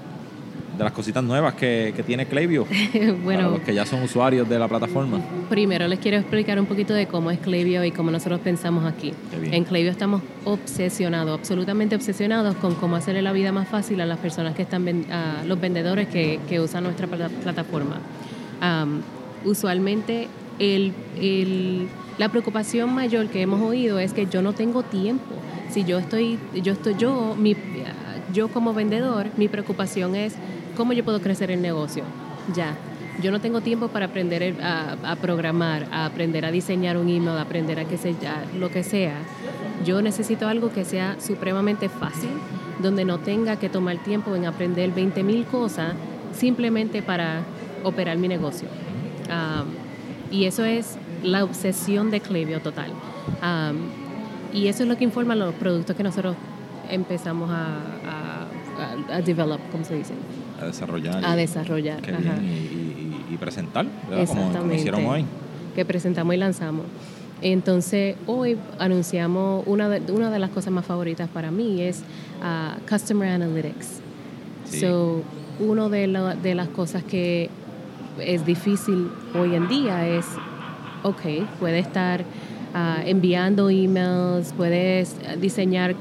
de 0.77 0.84
las 0.84 0.93
cositas 0.93 1.24
nuevas 1.24 1.55
que, 1.55 1.93
que 1.96 2.03
tiene 2.03 2.25
Klaviyo 2.25 2.65
bueno, 3.24 3.41
para 3.41 3.50
los 3.50 3.60
que 3.62 3.74
ya 3.74 3.86
son 3.86 4.03
usuarios 4.03 4.48
de 4.48 4.60
la 4.60 4.67
plataforma. 4.67 5.19
Primero 5.50 5.88
les 5.88 6.00
quiero 6.00 6.17
explicar 6.17 6.60
un 6.60 6.65
poquito 6.65 6.93
de 6.93 7.07
cómo 7.07 7.31
es 7.31 7.39
Klaviyo 7.39 7.84
y 7.84 7.91
cómo 7.91 8.12
nosotros 8.12 8.39
pensamos 8.41 8.86
aquí. 8.86 9.13
En 9.51 9.63
Klaviyo 9.63 9.91
estamos 9.91 10.22
obsesionados, 10.46 11.39
absolutamente 11.39 11.96
obsesionados 11.96 12.55
con 12.55 12.75
cómo 12.75 12.96
hacerle 12.96 13.22
la 13.22 13.31
vida 13.31 13.51
más 13.51 13.67
fácil 13.67 14.01
a 14.01 14.05
las 14.05 14.19
personas 14.19 14.55
que 14.55 14.62
están, 14.62 15.05
a 15.12 15.43
los 15.46 15.60
vendedores 15.60 16.07
que, 16.07 16.39
que 16.48 16.60
usan 16.60 16.84
nuestra 16.84 17.07
plataforma. 17.07 18.00
usualmente 19.46 20.27
el, 20.60 20.93
el, 21.19 21.88
la 22.17 22.29
preocupación 22.29 22.93
mayor 22.93 23.27
que 23.27 23.41
hemos 23.41 23.62
oído 23.62 24.00
es 24.00 24.13
que 24.13 24.27
yo 24.27 24.41
no 24.41 24.53
tengo 24.53 24.84
tiempo. 24.84 25.36
Si 25.69 25.84
yo 25.84 26.00
estoy, 26.00 26.39
yo 26.63 26.74
estoy, 26.74 26.96
yo, 26.98 27.36
mi, 27.38 27.55
yo 28.34 28.48
como 28.50 28.74
vendedor, 28.74 29.27
mi 29.38 29.48
preocupación 29.48 30.15
es 30.15 30.34
¿Cómo 30.77 30.93
yo 30.93 31.03
puedo 31.03 31.19
crecer 31.19 31.50
el 31.50 31.62
negocio? 31.62 32.03
Ya. 32.55 32.77
Yo 33.19 33.31
no 33.31 33.41
tengo 33.41 33.62
tiempo 33.62 33.88
para 33.88 34.05
aprender 34.05 34.55
a, 34.62 35.15
programar, 35.19 35.88
a 35.91 36.05
aprender 36.05 36.46
a 36.46 36.51
diseñar 36.51 36.98
un 36.98 37.10
email, 37.10 37.29
a 37.29 37.41
aprender 37.41 37.79
a 37.79 37.86
que 37.86 37.98
sea, 37.98 38.46
lo 38.60 38.69
que 38.69 38.84
sea. 38.84 39.15
Yo 39.84 40.03
necesito 40.03 40.48
algo 40.48 40.72
que 40.72 40.86
sea 40.86 41.19
supremamente 41.19 41.89
fácil, 41.89 42.29
donde 42.79 43.05
no 43.05 43.17
tenga 43.17 43.55
que 43.55 43.69
tomar 43.69 43.98
tiempo 44.03 44.36
en 44.36 44.46
aprender 44.46 44.91
20 44.91 45.24
mil 45.24 45.46
cosas 45.46 45.93
simplemente 46.31 47.01
para 47.01 47.41
operar 47.84 48.17
mi 48.17 48.27
negocio. 48.27 48.67
y 50.29 50.46
eso 50.46 50.63
es 50.63 51.00
la 51.24 51.43
obsesión 51.43 52.12
de 52.12 52.19
Clevio 52.19 52.62
total. 52.62 52.91
Um, 53.41 54.55
y 54.55 54.67
eso 54.67 54.84
es 54.84 54.89
lo 54.89 54.96
que 54.96 55.05
informa 55.05 55.34
los 55.36 55.55
productos 55.55 55.96
que 55.96 56.03
nosotros 56.03 56.36
empezamos 56.89 57.50
a, 57.50 57.77
a, 58.05 59.15
a, 59.15 59.22
develop, 59.22 59.60
¿cómo 59.72 59.84
se 59.84 59.96
dice? 59.96 60.13
A 60.62 60.66
desarrollar. 60.66 61.26
A 61.26 61.36
desarrollar. 61.36 62.02
y, 62.42 63.34
y, 63.34 63.38
presentar, 63.38 63.86
Como, 64.26 64.74
hicieron 64.74 65.06
hoy. 65.06 65.26
Que 65.76 65.86
presentamos 65.86 66.34
y 66.34 66.38
lanzamos. 66.38 66.86
Entonces, 67.42 68.16
hoy 68.26 68.58
anunciamos 68.80 69.64
una 69.68 69.90
de, 69.90 70.12
una 70.12 70.32
de 70.32 70.40
las 70.40 70.50
cosas 70.50 70.74
más 70.74 70.86
favoritas 70.86 71.30
para 71.30 71.52
mí 71.52 71.82
es 71.82 72.04
uh, 72.42 72.80
Customer 72.90 73.30
Analytics. 73.30 74.02
So, 74.80 75.22
una 75.60 75.88
de, 75.88 76.08
de 76.42 76.56
las 76.56 76.68
cosas 76.70 77.04
que 77.04 77.50
es 78.20 78.46
difícil 78.46 79.10
hoy 79.36 79.56
en 79.56 79.68
día 79.68 80.08
es, 80.08 80.26
ok, 81.04 81.22
puede 81.60 81.80
estar 81.80 82.22
uh, 82.22 83.02
enviando 83.06 83.70
emails, 83.70 84.54
puedes 84.54 85.16
diseñar 85.40 85.96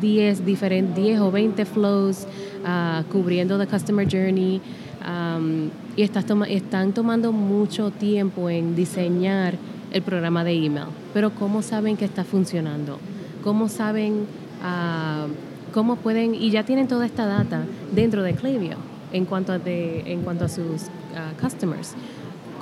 10 0.00 0.44
diferentes 0.44 0.94
10 0.94 1.20
o 1.20 1.30
20 1.30 1.64
flows 1.64 2.26
uh, 2.64 3.02
cubriendo 3.10 3.58
the 3.58 3.66
customer 3.66 4.06
journey 4.06 4.60
um, 5.06 5.70
y 5.96 6.02
estás 6.02 6.24
están 6.48 6.92
tomando 6.92 7.32
mucho 7.32 7.90
tiempo 7.90 8.48
en 8.48 8.74
diseñar 8.74 9.54
el 9.92 10.02
programa 10.02 10.44
de 10.44 10.52
email. 10.52 10.86
Pero 11.12 11.30
¿cómo 11.30 11.62
saben 11.62 11.96
que 11.96 12.04
está 12.04 12.24
funcionando? 12.24 12.98
¿Cómo 13.42 13.68
saben, 13.68 14.26
uh, 14.62 15.72
cómo 15.72 15.96
pueden, 15.96 16.34
y 16.34 16.50
ya 16.50 16.64
tienen 16.64 16.88
toda 16.88 17.06
esta 17.06 17.26
data 17.26 17.64
dentro 17.92 18.22
de 18.22 18.34
Klaviyo 18.34 18.76
en 19.12 19.24
cuanto 19.24 19.52
a, 19.52 19.58
de, 19.58 20.12
en 20.12 20.22
cuanto 20.22 20.44
a 20.44 20.48
sus 20.48 20.82
uh, 20.82 21.40
customers? 21.40 21.94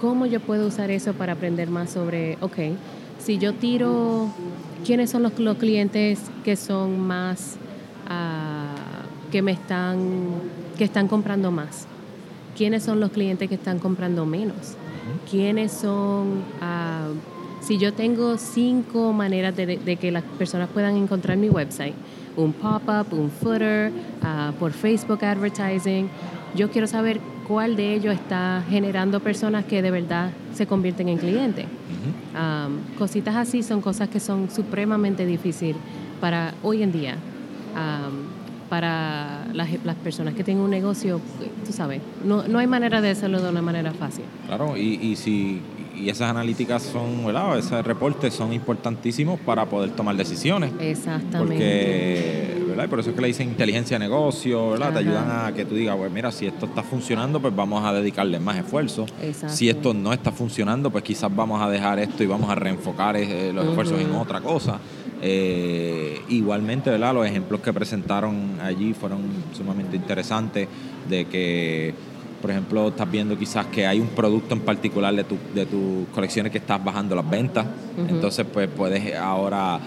¿Cómo 0.00 0.26
yo 0.26 0.40
puedo 0.40 0.68
usar 0.68 0.90
eso 0.90 1.12
para 1.12 1.32
aprender 1.32 1.68
más 1.68 1.90
sobre, 1.90 2.38
ok, 2.40 2.56
si 3.18 3.38
yo 3.38 3.52
tiro, 3.54 4.28
¿quiénes 4.84 5.10
son 5.10 5.22
los, 5.22 5.38
los 5.38 5.56
clientes 5.56 6.20
que 6.44 6.56
son 6.56 7.00
más, 7.00 7.56
uh, 8.06 9.30
que 9.30 9.42
me 9.42 9.52
están, 9.52 9.98
que 10.76 10.84
están 10.84 11.08
comprando 11.08 11.50
más? 11.50 11.86
¿Quiénes 12.56 12.82
son 12.82 13.00
los 13.00 13.10
clientes 13.10 13.48
que 13.48 13.54
están 13.54 13.78
comprando 13.78 14.26
menos? 14.26 14.76
quiénes 15.30 15.72
son, 15.72 16.42
uh, 16.60 17.14
si 17.60 17.78
yo 17.78 17.92
tengo 17.92 18.38
cinco 18.38 19.12
maneras 19.12 19.54
de, 19.56 19.96
que 20.00 20.10
las 20.10 20.22
personas 20.22 20.68
puedan 20.68 20.96
encontrar 20.96 21.36
mi 21.36 21.48
website, 21.48 21.94
un 22.36 22.52
pop-up, 22.52 23.12
un 23.12 23.30
footer, 23.30 23.90
uh, 24.22 24.52
por 24.54 24.72
Facebook 24.72 25.24
advertising, 25.24 26.08
yo 26.54 26.70
quiero 26.70 26.86
saber 26.86 27.20
cuál 27.48 27.74
de 27.74 27.94
ellos 27.94 28.14
está 28.14 28.62
generando 28.68 29.20
personas 29.20 29.64
que 29.64 29.80
de 29.82 29.90
verdad 29.90 30.30
se 30.54 30.66
convierten 30.66 31.08
en 31.08 31.16
clientes. 31.18 31.64
Um, 32.34 32.96
cositas 32.98 33.34
así 33.34 33.62
son 33.62 33.80
cosas 33.80 34.08
que 34.08 34.20
son 34.20 34.50
supremamente 34.50 35.26
difíciles 35.26 35.76
para 36.20 36.54
hoy 36.62 36.82
en 36.82 36.92
día. 36.92 37.16
Um, 37.74 38.38
para 38.68 39.46
las, 39.54 39.82
las, 39.82 39.96
personas 39.96 40.34
que 40.34 40.44
tienen 40.44 40.62
un 40.62 40.68
negocio, 40.68 41.22
tú 41.64 41.72
sabes, 41.72 42.02
no, 42.22 42.46
no 42.46 42.58
hay 42.58 42.66
manera 42.66 43.00
de 43.00 43.08
hacerlo 43.08 43.40
de 43.40 43.48
una 43.48 43.62
manera 43.62 43.92
fácil. 43.92 44.24
Claro, 44.46 44.76
y, 44.76 44.98
y 45.00 45.16
si 45.16 45.62
y 45.98 46.10
esas 46.10 46.30
analíticas 46.30 46.82
son, 46.82 47.26
¿verdad? 47.26 47.58
Esos 47.58 47.84
reportes 47.84 48.34
son 48.34 48.52
importantísimos 48.52 49.40
para 49.40 49.66
poder 49.66 49.90
tomar 49.90 50.16
decisiones. 50.16 50.72
Exactamente. 50.80 51.38
Porque, 51.38 52.57
¿verdad? 52.78 52.86
Y 52.86 52.90
por 52.90 53.00
eso 53.00 53.10
es 53.10 53.16
que 53.16 53.22
le 53.22 53.28
dicen 53.28 53.48
inteligencia 53.48 53.98
de 53.98 54.04
negocio, 54.04 54.70
¿verdad? 54.70 54.92
Te 54.92 54.98
ayudan 55.00 55.28
a 55.30 55.52
que 55.52 55.64
tú 55.64 55.74
digas, 55.74 55.96
pues 55.96 56.12
mira, 56.12 56.30
si 56.30 56.46
esto 56.46 56.66
está 56.66 56.82
funcionando, 56.84 57.40
pues 57.40 57.54
vamos 57.54 57.84
a 57.84 57.92
dedicarle 57.92 58.38
más 58.38 58.56
esfuerzo. 58.56 59.06
Exacto. 59.20 59.56
Si 59.56 59.68
esto 59.68 59.92
no 59.94 60.12
está 60.12 60.30
funcionando, 60.30 60.90
pues 60.90 61.02
quizás 61.02 61.34
vamos 61.34 61.60
a 61.60 61.68
dejar 61.68 61.98
esto 61.98 62.22
y 62.22 62.26
vamos 62.26 62.48
a 62.48 62.54
reenfocar 62.54 63.16
eh, 63.16 63.52
los 63.52 63.66
esfuerzos 63.66 64.00
en 64.00 64.14
otra 64.14 64.40
cosa. 64.40 64.78
Eh, 65.20 66.20
igualmente, 66.28 66.90
¿verdad? 66.90 67.14
Los 67.14 67.26
ejemplos 67.26 67.60
que 67.60 67.72
presentaron 67.72 68.60
allí 68.62 68.94
fueron 68.94 69.22
sumamente 69.56 69.96
interesantes 69.96 70.68
de 71.08 71.24
que, 71.24 71.94
por 72.40 72.52
ejemplo, 72.52 72.88
estás 72.88 73.10
viendo 73.10 73.36
quizás 73.36 73.66
que 73.66 73.88
hay 73.88 73.98
un 73.98 74.08
producto 74.08 74.54
en 74.54 74.60
particular 74.60 75.12
de, 75.16 75.24
tu, 75.24 75.36
de 75.52 75.66
tus 75.66 76.06
colecciones 76.14 76.52
que 76.52 76.58
estás 76.58 76.82
bajando 76.84 77.16
las 77.16 77.28
ventas. 77.28 77.66
Entonces, 78.08 78.46
pues 78.52 78.68
puedes 78.68 79.16
ahora 79.16 79.80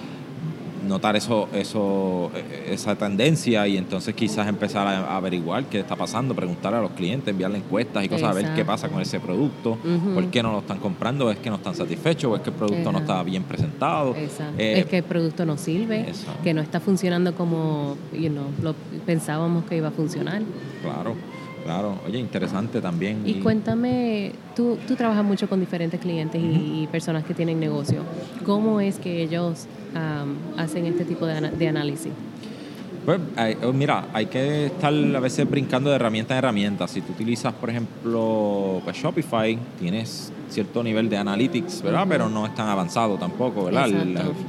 notar 0.88 1.16
eso, 1.16 1.48
eso, 1.54 2.32
esa 2.68 2.96
tendencia 2.96 3.68
y 3.68 3.78
entonces 3.78 4.16
quizás 4.16 4.48
empezar 4.48 4.88
a 4.88 5.16
averiguar 5.16 5.66
qué 5.66 5.80
está 5.80 5.96
pasando, 5.96 6.36
preguntar 6.36 6.74
a 6.74 6.82
los 6.82 6.92
clientes, 6.92 7.30
enviarle 7.30 7.60
encuestas 7.60 8.04
y 8.04 8.10
cosas, 8.10 8.30
a 8.30 8.34
ver 8.34 8.54
qué 8.56 8.66
pasa 8.66 8.90
con 8.90 9.02
ese 9.02 9.20
producto, 9.20 9.78
por 10.14 10.26
qué 10.28 10.44
no 10.44 10.52
lo 10.52 10.60
están 10.60 10.80
comprando, 10.80 11.30
es 11.32 11.38
que 11.38 11.50
no 11.50 11.58
están 11.58 11.76
satisfechos, 11.76 12.32
o 12.32 12.36
es 12.36 12.42
que 12.42 12.50
el 12.50 12.56
producto 12.56 12.92
no 12.92 13.00
está 13.00 13.22
bien 13.24 13.44
presentado. 13.44 14.16
Eh, 14.58 14.80
es 14.80 14.86
que 14.86 14.98
el 14.98 15.04
producto 15.04 15.46
no 15.46 15.58
sirve, 15.58 16.06
que 16.44 16.54
no 16.54 16.62
está 16.62 16.80
funcionando 16.80 17.36
como 17.36 17.96
lo 18.62 18.76
pensábamos 19.06 19.66
que 19.66 19.78
iba 19.78 19.90
a 19.90 19.92
funcionar. 19.92 20.42
Claro. 20.82 21.16
Claro, 21.64 22.00
oye, 22.08 22.18
interesante 22.18 22.82
también. 22.82 23.22
Y, 23.24 23.36
cuéntame, 23.36 24.32
tú, 24.56 24.78
tú 24.88 24.96
trabajas 24.96 25.24
mucho 25.24 25.48
con 25.48 25.60
diferentes 25.60 26.00
clientes 26.00 26.42
y, 26.44 26.88
personas 26.92 27.24
que 27.24 27.34
tienen 27.34 27.60
negocio. 27.60 28.02
¿Cómo 28.46 28.82
es 28.82 28.98
que 28.98 29.22
ellos 29.22 29.68
hacen 30.58 30.86
este 30.86 31.06
tipo 31.06 31.26
de, 31.26 31.50
de 31.50 31.68
análisis? 31.68 32.12
Pues 33.06 33.20
oh, 33.64 33.74
mira, 33.74 34.06
hay 34.14 34.28
que 34.28 34.68
estar 34.68 34.94
a 34.94 35.20
veces 35.20 35.50
brincando 35.50 35.90
de 35.90 35.96
herramienta 35.96 36.36
en 36.36 36.38
herramienta. 36.38 36.88
Si 36.88 37.02
tú 37.02 37.14
utilizas, 37.14 37.54
por 37.54 37.70
ejemplo, 37.70 38.80
pues 38.84 38.96
Shopify, 38.98 39.58
tienes 39.80 40.32
cierto 40.50 40.84
nivel 40.84 41.10
de 41.10 41.18
analytics, 41.18 41.82
¿verdad? 41.82 42.06
Pero 42.08 42.30
no 42.30 42.46
es 42.46 42.54
tan 42.54 42.68
avanzado 42.68 43.18
tampoco, 43.18 43.66
¿verdad? 43.66 43.90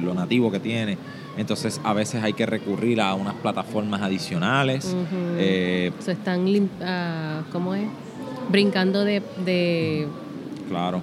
lo 0.03 0.15
nativo 0.15 0.51
que 0.51 0.61
tiene. 0.61 0.99
Entonces, 1.39 1.81
a 1.83 1.95
veces 1.95 2.23
hay 2.23 2.35
que 2.35 2.45
recurrir 2.45 3.01
a 3.01 3.15
unas 3.15 3.35
plataformas 3.35 4.03
adicionales. 4.03 4.95
Eh, 5.39 5.91
Se 5.99 6.13
están, 6.13 6.47
uh, 6.47 7.51
¿cómo 7.51 7.75
es? 7.75 7.89
Brincando 8.51 9.03
de... 9.05 9.23
de... 9.45 10.09
Claro. 10.69 11.01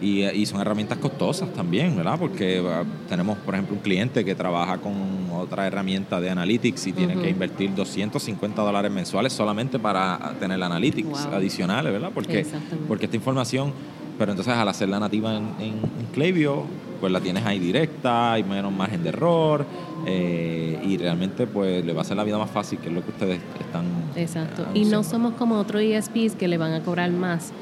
Y, 0.00 0.24
y, 0.24 0.46
son 0.46 0.60
herramientas 0.60 0.98
costosas 0.98 1.52
también, 1.52 1.96
¿verdad? 1.96 2.18
Porque 2.18 2.60
uh, 2.60 2.84
tenemos, 3.08 3.36
por 3.38 3.54
ejemplo, 3.54 3.76
un 3.76 3.82
cliente 3.82 4.24
que 4.24 4.34
trabaja 4.34 4.78
con 4.78 4.94
otra 5.32 5.66
herramienta 5.66 6.20
de 6.20 6.30
analytics 6.30 6.86
y 6.86 6.92
tiene 6.92 7.16
que 7.20 7.28
invertir 7.28 7.74
250 7.74 8.62
dólares 8.62 8.90
mensuales 8.90 9.32
solamente 9.32 9.78
para 9.78 10.34
tener 10.40 10.62
analytics 10.62 11.26
adicionales, 11.26 11.92
¿verdad? 11.92 12.10
Porque, 12.14 12.46
porque 12.88 13.04
esta 13.04 13.16
información, 13.16 13.72
pero 14.18 14.32
entonces 14.32 14.54
al 14.54 14.68
hacerla 14.68 14.98
nativa 14.98 15.36
en, 15.36 15.48
en, 15.58 15.74
en 15.74 16.06
Klaviyo, 16.12 16.64
pues 17.00 17.10
la 17.10 17.20
tienes 17.20 17.44
ahí 17.46 17.58
directa, 17.58 18.34
hay 18.34 18.44
menos 18.44 18.72
margen 18.72 19.02
de 19.02 19.08
error 19.08 19.64
eh, 20.06 20.80
y 20.84 20.98
realmente 20.98 21.46
pues 21.46 21.84
le 21.84 21.92
va 21.92 22.00
a 22.00 22.02
hacer 22.02 22.16
la 22.16 22.24
vida 22.24 22.38
más 22.38 22.50
fácil, 22.50 22.78
que 22.78 22.88
es 22.88 22.94
lo 22.94 23.02
que 23.02 23.10
ustedes 23.10 23.40
están... 23.58 23.86
Exacto. 24.16 24.66
y 24.74 24.84
no 24.84 25.02
somos 25.02 25.34
como 25.34 25.56
otros 25.56 25.82
ESPs 25.82 26.34
que 26.36 26.46
le 26.46 26.58
van 26.58 26.72
a 26.72 26.82
cobrar 26.82 27.10
más 27.10 27.52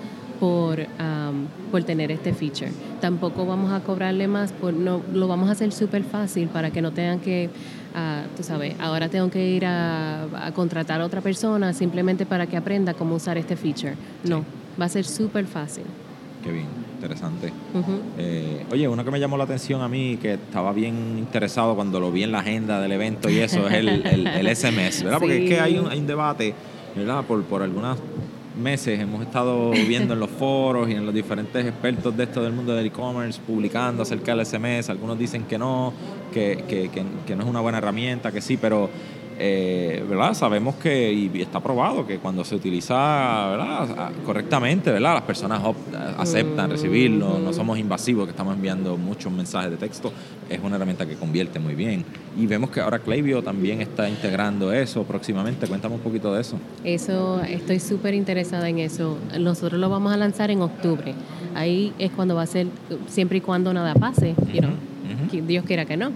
por, 0.41 0.79
por 1.71 1.85
tener 1.85 2.11
este 2.11 2.33
feature. 2.33 2.73
Tampoco 3.01 3.47
vamos 3.47 3.73
a 3.73 3.81
cobrarle 3.81 4.29
más, 4.29 4.53
por, 4.53 4.73
no, 4.73 5.03
lo 5.13 5.29
vamos 5.29 5.49
a 5.49 5.53
hacer 5.53 5.73
súper 5.73 6.05
fácil 6.05 6.49
para 6.49 6.71
que 6.71 6.83
no 6.83 6.93
tengan 6.93 7.21
que, 7.21 7.51
uh, 7.95 8.37
tú 8.37 8.43
sabes, 8.43 8.75
ahora 8.81 9.09
tengo 9.09 9.31
que 9.31 9.45
ir 9.45 9.67
a, 9.67 10.25
a, 10.47 10.53
contratar 10.53 11.01
a 11.01 11.05
otra 11.05 11.21
persona 11.21 11.73
simplemente 11.73 12.27
para 12.27 12.47
que 12.47 12.57
aprenda 12.57 12.95
cómo 12.95 13.15
usar 13.15 13.39
este 13.39 13.57
feature. 13.57 13.95
No, 14.25 14.45
va 14.81 14.87
a 14.87 14.89
ser 14.89 15.05
súper 15.05 15.47
fácil. 15.47 15.85
Qué 16.43 16.53
bien, 16.53 16.67
interesante. 16.95 17.53
Eh, 18.17 18.65
oye, 18.71 18.87
uno 18.87 19.05
que 19.05 19.11
me 19.11 19.19
llamó 19.19 19.37
la 19.37 19.45
atención 19.45 19.83
a 19.83 19.89
mí, 19.89 20.19
que 20.23 20.35
estaba 20.35 20.73
bien 20.73 21.19
interesado 21.19 21.75
cuando 21.75 21.99
lo 21.99 22.13
vi 22.13 22.23
en 22.23 22.33
la 22.33 22.41
agenda 22.41 22.81
del 22.81 22.93
evento 22.93 23.29
y 23.29 23.39
eso, 23.39 23.67
es 23.69 23.75
el, 23.75 23.89
el, 23.89 24.57
SMS, 24.57 25.03
¿verdad? 25.03 25.19
Porque 25.19 25.45
es 25.45 25.49
que 25.49 25.61
hay 25.61 25.79
un, 25.79 25.91
hay 25.91 25.99
un 25.99 26.07
debate, 26.07 26.55
¿verdad? 26.95 27.25
Por, 27.25 27.43
por 27.43 27.63
algunos 27.63 27.99
meses 28.59 28.99
hemos 29.01 29.23
estado 29.23 29.71
viendo 29.71 30.15
en 30.15 30.21
los 30.21 30.31
foros 30.31 30.89
y 30.89 30.93
en 30.93 31.07
los 31.07 31.15
diferentes 31.15 31.65
expertos 31.65 32.17
de 32.17 32.25
esto 32.25 32.43
del 32.43 32.53
mundo 32.53 32.75
del 32.75 32.87
e-commerce 32.87 33.41
publicando 33.47 34.03
acerca 34.03 34.35
del 34.35 34.45
SMS. 34.45 34.91
Algunos 34.91 35.19
dicen 35.19 35.45
que 35.45 35.59
no, 35.59 35.93
que, 36.33 36.65
que, 36.69 36.89
que, 36.91 37.05
que 37.27 37.37
no 37.37 37.43
es 37.45 37.49
una 37.49 37.61
buena 37.61 37.79
herramienta, 37.79 38.33
que 38.33 38.41
sí, 38.41 38.57
pero 38.57 38.91
eh, 39.41 40.05
¿verdad? 40.09 40.35
Sabemos 40.35 40.75
que, 40.77 41.13
y 41.13 41.41
está 41.41 41.61
probado, 41.61 42.05
que 42.07 42.19
cuando 42.19 42.45
se 42.45 42.57
utiliza 42.57 42.95
¿verdad? 43.51 44.11
correctamente, 44.27 44.91
¿verdad? 44.91 45.15
las 45.15 45.23
personas 45.23 45.63
aceptan 46.19 46.71
recibirlo, 46.71 47.39
no 47.39 47.53
somos 47.53 47.79
invasivos, 47.79 48.25
que 48.25 48.33
estamos 48.33 48.55
enviando 48.55 48.97
muchos 48.97 49.33
mensajes 49.33 49.71
de 49.71 49.77
texto, 49.77 50.13
es 50.51 50.61
una 50.61 50.77
herramienta 50.77 51.07
que 51.07 51.15
convierte 51.15 51.61
muy 51.61 51.75
bien. 51.75 52.05
Y 52.37 52.47
vemos 52.47 52.71
que 52.71 52.81
ahora 52.81 52.99
Klaviyo 52.99 53.43
también 53.43 53.81
está 53.81 54.09
integrando 54.09 54.73
eso 54.73 55.05
próximamente. 55.05 55.67
Cuéntame 55.67 55.95
un 55.95 56.01
poquito 56.01 56.35
de 56.35 56.41
eso. 56.41 56.59
Eso, 56.85 57.41
estoy 57.43 57.79
súper 57.81 58.15
interesada 58.15 58.69
en 58.69 58.79
eso. 58.79 59.19
Nosotros 59.39 59.81
lo 59.81 59.89
vamos 59.89 60.13
a 60.13 60.17
lanzar 60.17 60.51
en 60.51 60.63
octubre. 60.63 61.15
Ahí 61.55 61.93
es 61.99 62.11
cuando 62.11 62.35
va 62.35 62.43
a 62.43 62.47
ser, 62.47 62.67
siempre 63.07 63.39
y 63.39 63.41
cuando 63.41 63.73
nada 63.73 63.95
pase, 63.95 64.35
Dios 65.47 65.65
quiera 65.65 65.85
que 65.85 65.97
no. 65.97 66.09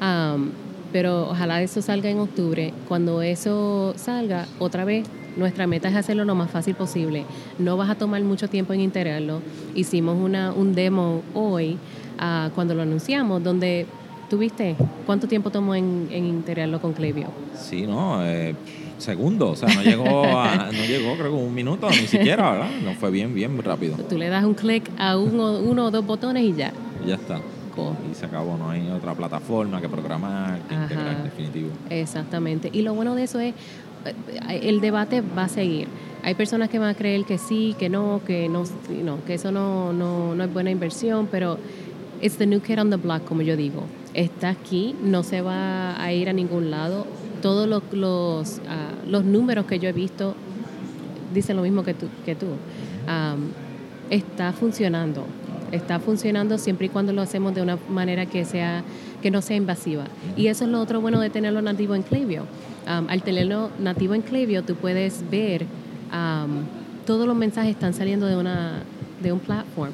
Um, 0.00 0.50
pero 0.92 1.30
ojalá 1.30 1.62
eso 1.62 1.82
salga 1.82 2.10
en 2.10 2.18
octubre. 2.18 2.72
Cuando 2.88 3.22
eso 3.22 3.94
salga, 3.96 4.46
otra 4.58 4.84
vez 4.84 5.06
nuestra 5.36 5.66
meta 5.66 5.88
es 5.88 5.96
hacerlo 5.96 6.24
lo 6.24 6.34
más 6.34 6.50
fácil 6.50 6.74
posible. 6.74 7.24
No 7.58 7.76
vas 7.76 7.90
a 7.90 7.94
tomar 7.94 8.22
mucho 8.22 8.48
tiempo 8.48 8.72
en 8.72 8.80
integrarlo. 8.80 9.40
Hicimos 9.74 10.16
una, 10.18 10.52
un 10.52 10.74
demo 10.74 11.22
hoy 11.34 11.78
ah, 12.18 12.50
cuando 12.54 12.74
lo 12.74 12.82
anunciamos, 12.82 13.42
donde 13.42 13.86
¿Tuviste? 14.28 14.74
¿Cuánto 15.04 15.28
tiempo 15.28 15.50
tomó 15.50 15.74
en, 15.74 16.08
en 16.10 16.26
integrarlo 16.26 16.80
con 16.80 16.92
Klaviyo? 16.92 17.28
Sí, 17.54 17.86
no, 17.86 18.26
eh, 18.26 18.56
segundo, 18.98 19.50
o 19.50 19.56
sea, 19.56 19.72
no 19.72 19.82
llegó, 19.82 20.24
a, 20.36 20.56
no 20.72 20.84
llegó 20.84 21.14
creo 21.14 21.30
que 21.30 21.44
un 21.44 21.54
minuto, 21.54 21.88
ni 21.88 22.08
siquiera, 22.08 22.50
¿verdad? 22.50 22.70
No 22.82 22.94
fue 22.94 23.12
bien, 23.12 23.34
bien 23.34 23.56
rápido. 23.62 23.96
Tú 24.08 24.18
le 24.18 24.28
das 24.28 24.44
un 24.44 24.54
clic 24.54 24.90
a 24.98 25.16
uno, 25.16 25.58
uno 25.58 25.86
o 25.86 25.90
dos 25.92 26.04
botones 26.04 26.42
y 26.42 26.54
ya. 26.54 26.72
Ya 27.06 27.14
está. 27.14 27.40
Y 28.10 28.14
se 28.14 28.26
acabó, 28.26 28.56
no 28.56 28.70
hay 28.70 28.88
otra 28.90 29.14
plataforma 29.14 29.80
que 29.80 29.88
programar, 29.88 30.60
que 30.68 30.74
integrar, 30.74 31.24
definitivo. 31.24 31.70
Exactamente. 31.90 32.70
Y 32.72 32.82
lo 32.82 32.94
bueno 32.94 33.14
de 33.14 33.24
eso 33.24 33.38
es, 33.40 33.54
eh, 34.04 34.60
el 34.62 34.80
debate 34.80 35.20
va 35.20 35.44
a 35.44 35.48
seguir. 35.48 35.88
Hay 36.22 36.34
personas 36.34 36.68
que 36.70 36.78
van 36.78 36.90
a 36.90 36.94
creer 36.94 37.24
que 37.24 37.38
sí, 37.38 37.76
que 37.78 37.88
no, 37.88 38.20
que 38.26 38.48
no, 38.48 38.64
no 39.04 39.24
que 39.24 39.34
eso 39.34 39.52
no, 39.52 39.92
no, 39.92 40.34
no 40.34 40.44
es 40.44 40.52
buena 40.52 40.70
inversión, 40.70 41.28
pero 41.30 41.58
it's 42.20 42.36
the 42.36 42.46
new 42.46 42.60
kid 42.60 42.80
on 42.80 42.90
the 42.90 42.96
block, 42.96 43.24
como 43.24 43.42
yo 43.42 43.56
digo. 43.56 43.84
Está 44.14 44.50
aquí, 44.50 44.96
no 45.02 45.22
se 45.22 45.42
va 45.42 46.00
a 46.02 46.12
ir 46.12 46.28
a 46.28 46.32
ningún 46.32 46.70
lado. 46.70 47.06
Todos 47.42 47.68
los, 47.68 47.82
los, 47.92 48.60
ah, 48.68 48.92
los 49.06 49.24
números 49.24 49.66
que 49.66 49.78
yo 49.78 49.88
he 49.88 49.92
visto 49.92 50.34
dicen 51.34 51.56
lo 51.56 51.62
mismo 51.62 51.84
que 51.84 51.94
tú. 51.94 52.08
Que 52.24 52.34
tú. 52.34 52.46
está 54.10 54.52
funcionando. 54.52 55.26
Está 55.72 55.98
funcionando 55.98 56.58
siempre 56.58 56.86
y 56.86 56.88
cuando 56.88 57.12
lo 57.12 57.22
hacemos 57.22 57.54
de 57.54 57.62
una 57.62 57.78
manera 57.88 58.26
que 58.26 58.44
sea 58.44 58.82
que 59.22 59.30
no 59.30 59.42
sea 59.42 59.56
invasiva. 59.56 60.04
Y 60.36 60.48
eso 60.48 60.64
es 60.64 60.70
lo 60.70 60.80
otro 60.80 61.00
bueno 61.00 61.20
de 61.20 61.30
tenerlo 61.30 61.62
nativo 61.62 61.94
en 61.94 62.02
Klaviyo. 62.02 62.44
al 62.86 63.22
tenerlo 63.22 63.70
nativo 63.78 64.14
en 64.14 64.22
Klaviyo, 64.22 64.62
tú 64.62 64.74
puedes 64.76 65.28
ver 65.30 65.66
todos 67.06 67.26
los 67.26 67.36
mensajes 67.36 67.70
están 67.70 67.94
saliendo 67.94 68.26
de 68.26 68.36
una 68.36 68.82
de 69.22 69.32
un 69.32 69.40
platform 69.40 69.92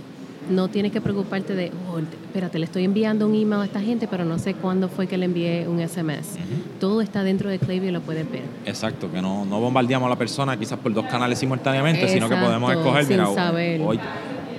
no 0.49 0.69
tienes 0.69 0.93
que 0.93 1.01
preocuparte 1.01 1.55
de, 1.55 1.71
oh, 1.91 1.99
espérate, 1.99 2.59
le 2.59 2.65
estoy 2.65 2.85
enviando 2.85 3.27
un 3.27 3.35
email 3.35 3.63
a 3.63 3.65
esta 3.65 3.81
gente, 3.81 4.09
pero 4.09 4.25
no 4.25 4.39
sé 4.39 4.55
cuándo 4.55 4.89
fue 4.89 5.07
que 5.07 5.17
le 5.17 5.27
envié 5.27 5.67
un 5.69 5.87
SMS. 5.87 6.39
Todo 6.81 7.01
está 7.01 7.23
dentro 7.23 7.49
de 7.51 7.59
Klaviyo 7.59 7.89
y 7.89 7.93
lo 7.93 8.01
puedes 8.01 8.31
ver. 8.31 8.43
Exacto, 8.67 9.11
que 9.11 9.23
no, 9.23 9.45
no 9.45 9.61
bombardeamos 9.61 10.07
a 10.07 10.11
la 10.11 10.17
persona 10.17 10.57
quizás 10.59 10.79
por 10.79 10.93
dos 10.93 11.07
canales 11.07 11.39
simultáneamente, 11.39 12.09
sino 12.09 12.29
que 12.29 12.37
podemos 12.37 12.73
escoger, 12.73 13.07
mira, 13.09 13.29
hoy 13.29 14.01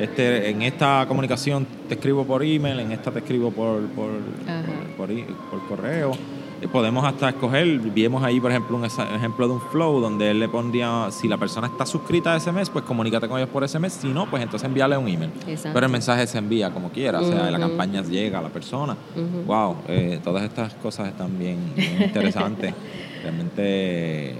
este, 0.03 0.49
en 0.49 0.61
esta 0.61 1.05
comunicación 1.07 1.65
te 1.87 1.95
escribo 1.95 2.25
por 2.25 2.43
email, 2.43 2.79
en 2.79 2.91
esta 2.91 3.11
te 3.11 3.19
escribo 3.19 3.51
por, 3.51 3.81
por, 3.87 4.09
por, 4.97 5.09
por 5.49 5.67
correo 5.67 6.11
podemos 6.67 7.03
hasta 7.05 7.29
escoger, 7.29 7.79
vimos 7.79 8.23
ahí 8.23 8.39
por 8.39 8.51
ejemplo 8.51 8.77
un 8.77 8.85
ejemplo 8.85 9.47
de 9.47 9.53
un 9.53 9.61
flow 9.61 9.99
donde 9.99 10.31
él 10.31 10.39
le 10.39 10.49
pondría, 10.49 11.09
si 11.11 11.27
la 11.27 11.37
persona 11.37 11.67
está 11.67 11.85
suscrita 11.85 12.33
a 12.33 12.39
SMS, 12.39 12.69
pues 12.69 12.85
comunícate 12.85 13.27
con 13.27 13.37
ellos 13.37 13.49
por 13.49 13.67
SMS, 13.67 13.93
si 13.93 14.07
no, 14.07 14.29
pues 14.29 14.43
entonces 14.43 14.67
envíale 14.67 14.97
un 14.97 15.07
email. 15.07 15.31
Pero 15.45 15.85
el 15.85 15.91
mensaje 15.91 16.27
se 16.27 16.37
envía 16.37 16.71
como 16.71 16.89
quiera, 16.89 17.19
o 17.19 17.25
sea, 17.25 17.49
la 17.49 17.59
campaña 17.59 18.01
llega 18.01 18.39
a 18.39 18.41
la 18.41 18.49
persona. 18.49 18.95
Wow, 19.45 19.77
eh, 19.87 20.19
todas 20.23 20.43
estas 20.43 20.73
cosas 20.75 21.09
están 21.09 21.37
bien, 21.37 21.73
interesantes. 21.99 22.73
Realmente, 23.23 24.35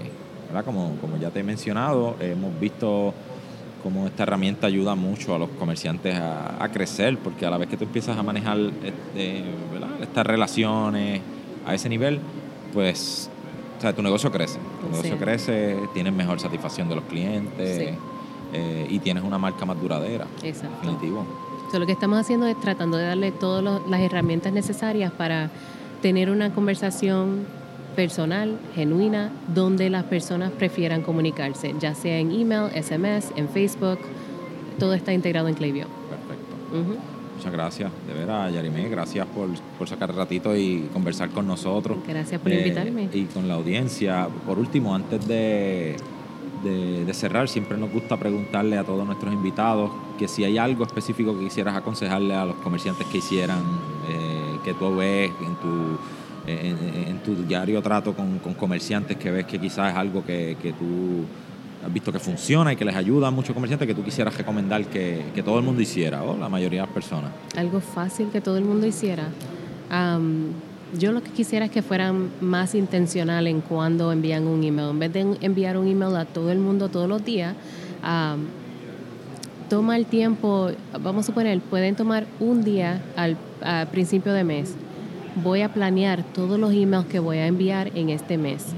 ¿verdad? 0.48 0.64
Como, 0.64 0.96
como 1.00 1.16
ya 1.16 1.30
te 1.30 1.40
he 1.40 1.42
mencionado, 1.42 2.16
hemos 2.20 2.58
visto 2.60 3.14
cómo 3.84 4.06
esta 4.06 4.22
herramienta 4.22 4.66
ayuda 4.66 4.94
mucho 4.94 5.34
a 5.34 5.38
los 5.38 5.50
comerciantes 5.50 6.16
a, 6.18 6.66
crecer, 6.72 7.18
porque 7.18 7.44
a 7.44 7.50
la 7.50 7.58
vez 7.58 7.68
que 7.68 7.76
tú 7.76 7.84
empiezas 7.84 8.16
a 8.16 8.22
manejar 8.22 8.58
este, 8.58 9.44
estas 10.00 10.26
relaciones, 10.26 11.20
a 11.66 11.74
ese 11.74 11.90
nivel, 11.90 12.18
pues 12.72 13.30
o 13.76 13.80
sea, 13.80 13.92
tu 13.92 14.02
negocio 14.02 14.32
crece. 14.32 14.58
Tu 14.80 14.90
negocio 14.90 15.18
crece, 15.18 15.78
tienes 15.92 16.14
mejor 16.14 16.40
satisfacción 16.40 16.88
de 16.88 16.96
los 16.96 17.04
clientes 17.04 17.94
eh, 18.54 18.86
y 18.88 18.98
tienes 19.00 19.22
una 19.22 19.36
marca 19.36 19.66
más 19.66 19.78
duradera. 19.78 20.26
Exacto. 20.42 20.76
Definitivo. 20.80 21.26
lo 21.72 21.86
que 21.86 21.92
estamos 21.92 22.18
haciendo 22.18 22.46
es 22.46 22.58
tratando 22.60 22.96
de 22.96 23.04
darle 23.04 23.32
todas 23.32 23.82
las 23.86 24.00
herramientas 24.00 24.52
necesarias 24.52 25.12
para 25.12 25.50
tener 26.00 26.30
una 26.30 26.54
conversación 26.54 27.46
personal, 27.94 28.58
genuina, 28.74 29.32
donde 29.54 29.90
las 29.90 30.04
personas 30.04 30.52
prefieran 30.52 31.02
comunicarse, 31.02 31.74
ya 31.78 31.94
sea 31.94 32.18
en 32.18 32.30
email, 32.32 32.70
SMS, 32.70 33.32
en 33.36 33.48
Facebook, 33.48 33.98
todo 34.78 34.94
está 34.94 35.12
integrado 35.12 35.48
en 35.48 35.54
Klaviyo. 35.54 35.86
Perfecto. 36.10 37.04
Muchas 37.36 37.52
gracias, 37.52 37.90
de 38.06 38.14
veras, 38.14 38.52
Yarimé. 38.52 38.88
Gracias 38.88 39.26
por, 39.26 39.48
por 39.78 39.88
sacar 39.88 40.10
el 40.10 40.16
ratito 40.16 40.56
y 40.56 40.88
conversar 40.92 41.30
con 41.30 41.46
nosotros. 41.46 41.98
Gracias 42.06 42.40
por 42.40 42.52
invitarme. 42.52 43.08
Y 43.12 43.24
con 43.24 43.48
la 43.48 43.54
audiencia. 43.54 44.28
Por 44.46 44.58
último, 44.58 44.94
antes 44.94 45.26
de, 45.26 45.96
de, 46.64 47.14
cerrar, 47.14 47.48
siempre 47.48 47.76
nos 47.76 47.92
gusta 47.92 48.16
preguntarle 48.16 48.78
a 48.78 48.84
todos 48.84 49.04
nuestros 49.06 49.32
invitados 49.32 49.90
que 50.18 50.28
si 50.28 50.44
hay 50.44 50.58
algo 50.58 50.84
específico 50.84 51.36
que 51.38 51.44
quisieras 51.44 51.76
aconsejarle 51.76 52.34
a 52.34 52.44
los 52.44 52.56
comerciantes 52.56 53.06
que 53.08 53.18
hicieran, 53.18 53.62
eh, 54.08 54.58
que 54.64 54.74
tú 54.74 54.96
ves 54.96 55.30
en 55.40 55.54
tu, 55.56 55.98
en, 56.46 57.18
tu 57.24 57.34
diario 57.34 57.80
trato 57.82 58.14
con, 58.14 58.38
comerciantes, 58.54 59.16
que 59.16 59.30
ves 59.30 59.46
que 59.46 59.58
quizás 59.58 59.92
es 59.92 59.96
algo 59.96 60.24
que, 60.24 60.56
tú 60.78 61.24
has 61.84 61.92
visto 61.92 62.12
que 62.12 62.18
funciona 62.18 62.72
y 62.72 62.76
que 62.76 62.84
les 62.84 62.94
ayuda 62.94 63.28
a 63.28 63.30
muchos 63.30 63.54
comerciantes 63.54 63.86
que 63.88 63.94
tú 63.94 64.02
quisieras 64.02 64.36
recomendar 64.36 64.84
que, 64.86 65.42
todo 65.44 65.58
el 65.58 65.64
mundo 65.64 65.80
hiciera, 65.80 66.22
o 66.22 66.36
la 66.36 66.48
mayoría 66.48 66.82
de 66.82 66.86
las 66.86 66.94
personas? 66.94 67.30
Algo 67.56 67.80
fácil 67.80 68.28
que 68.30 68.40
todo 68.40 68.58
el 68.58 68.64
mundo 68.64 68.86
hiciera. 68.86 69.28
yo 70.98 71.12
lo 71.12 71.22
que 71.22 71.30
quisiera 71.30 71.66
es 71.66 71.70
que 71.70 71.82
fueran 71.82 72.30
más 72.40 72.74
intencional 72.74 73.46
en 73.46 73.60
cuando 73.60 74.12
envían 74.12 74.46
un 74.46 74.62
email. 74.62 74.90
En 74.90 74.98
vez 74.98 75.12
de 75.12 75.36
enviar 75.40 75.76
un 75.76 75.88
email 75.88 76.16
a 76.16 76.24
todo 76.24 76.50
el 76.50 76.58
mundo 76.58 76.88
todos 76.88 77.08
los 77.08 77.24
días, 77.24 77.54
toma 79.70 79.96
el 79.96 80.06
tiempo, 80.06 80.70
vamos 81.00 81.24
a 81.24 81.26
suponer, 81.26 81.58
pueden 81.60 81.96
tomar 81.96 82.26
un 82.38 82.62
día 82.62 83.02
al 83.16 83.36
principio 83.90 84.32
de 84.34 84.44
mes. 84.44 84.76
Voy 85.42 85.62
a 85.62 85.72
planear 85.72 86.22
todos 86.22 86.58
los 86.58 86.72
emails 86.72 87.06
que 87.06 87.18
voy 87.18 87.38
a 87.38 87.46
enviar 87.46 87.90
en 87.96 88.10
este 88.10 88.38
mes 88.38 88.74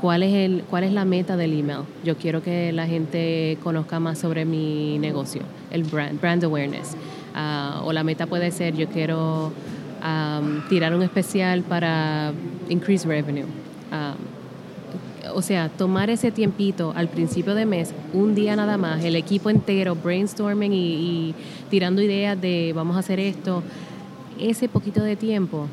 ¿Cuál 0.00 0.22
es, 0.22 0.32
el, 0.32 0.64
¿Cuál 0.70 0.84
es 0.84 0.92
la 0.92 1.04
meta 1.04 1.36
del 1.36 1.58
email? 1.58 1.80
Yo 2.04 2.16
quiero 2.16 2.42
que 2.42 2.72
la 2.72 2.86
gente 2.86 3.58
conozca 3.62 4.00
más 4.00 4.18
sobre 4.18 4.46
mi 4.46 4.98
negocio, 4.98 5.42
el 5.70 5.84
brand, 5.84 6.18
brand 6.18 6.42
awareness. 6.42 6.96
Ah, 7.34 7.82
o 7.84 7.92
la 7.92 8.02
meta 8.02 8.26
puede 8.26 8.50
ser, 8.50 8.74
yo 8.76 8.88
quiero 8.88 9.52
tirar 10.70 10.94
un 10.94 11.02
especial 11.02 11.62
para 11.62 12.32
increase 12.70 13.06
revenue. 13.06 13.44
o 15.34 15.42
sea, 15.42 15.68
tomar 15.68 16.08
ese 16.08 16.30
tiempito 16.30 16.94
al 16.96 17.08
principio 17.08 17.54
de 17.54 17.66
mes, 17.66 17.92
un 18.14 18.34
día 18.34 18.56
nada 18.56 18.78
más, 18.78 19.04
el 19.04 19.16
equipo 19.16 19.50
entero 19.50 19.94
brainstorming 19.94 20.72
y, 20.72 20.76
y 20.78 21.34
tirando 21.68 22.00
ideas 22.00 22.40
de 22.40 22.72
vamos 22.74 22.96
a 22.96 23.00
hacer 23.00 23.20
esto, 23.20 23.62
ese 24.40 24.68
poquito 24.68 25.02
de 25.02 25.16
tiempo. 25.16 25.66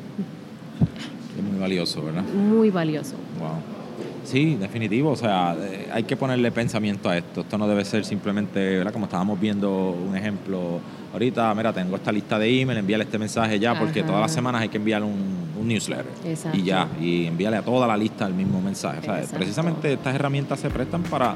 Es 1.36 1.44
muy 1.44 1.58
valioso, 1.58 2.02
¿verdad? 2.02 2.24
Muy 2.24 2.70
valioso. 2.70 3.14
Wow. 3.38 3.78
Sí, 4.24 4.56
definitivo. 4.56 5.10
O 5.10 5.16
sea, 5.16 5.56
eh, 5.58 5.88
hay 5.90 6.02
que 6.02 6.16
ponerle 6.16 6.52
pensamiento 6.52 7.08
a 7.08 7.16
esto. 7.16 7.40
Esto 7.40 7.56
no 7.56 7.66
debe 7.66 7.84
ser 7.84 8.04
simplemente, 8.04 8.76
¿verdad? 8.76 8.92
Como 8.92 9.06
estábamos 9.06 9.40
viendo 9.40 9.90
un 9.90 10.14
ejemplo 10.14 10.80
ahorita, 11.12 11.54
mira, 11.54 11.72
tengo 11.72 11.96
esta 11.96 12.12
lista 12.12 12.38
de 12.38 12.60
email, 12.60 12.78
envíale 12.78 13.04
este 13.04 13.18
mensaje 13.18 13.58
ya, 13.58 13.78
porque 13.78 14.02
todas 14.02 14.20
las 14.20 14.32
semanas 14.32 14.60
hay 14.60 14.68
que 14.68 14.76
enviar 14.76 15.02
un, 15.02 15.48
newsletter. 15.62 16.06
Y 16.52 16.62
ya, 16.62 16.88
y 17.00 17.26
envíale 17.26 17.56
a 17.56 17.62
toda 17.62 17.86
la 17.86 17.96
lista 17.96 18.26
el 18.26 18.34
mismo 18.34 18.60
mensaje. 18.60 19.00
O 19.00 19.02
sea, 19.02 19.22
precisamente 19.36 19.94
estas 19.94 20.14
herramientas 20.14 20.60
se 20.60 20.70
prestan 20.70 21.02
para 21.02 21.34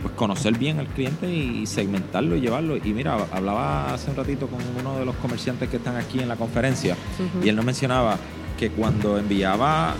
pues 0.00 0.14
conocer 0.14 0.56
bien 0.56 0.78
al 0.78 0.86
cliente 0.86 1.30
y 1.30 1.66
segmentarlo 1.66 2.36
y 2.36 2.40
llevarlo. 2.40 2.76
Y 2.76 2.92
mira, 2.92 3.16
hablaba 3.32 3.92
hace 3.92 4.10
un 4.10 4.16
ratito 4.16 4.46
con 4.46 4.60
uno 4.80 4.98
de 4.98 5.04
los 5.04 5.16
comerciantes 5.16 5.68
que 5.68 5.76
están 5.76 5.96
aquí 5.96 6.20
en 6.20 6.28
la 6.28 6.36
conferencia 6.36 6.96
y 7.42 7.48
él 7.48 7.56
nos 7.56 7.64
mencionaba 7.64 8.18
que 8.58 8.70
cuando 8.70 9.18
enviaba, 9.18 9.94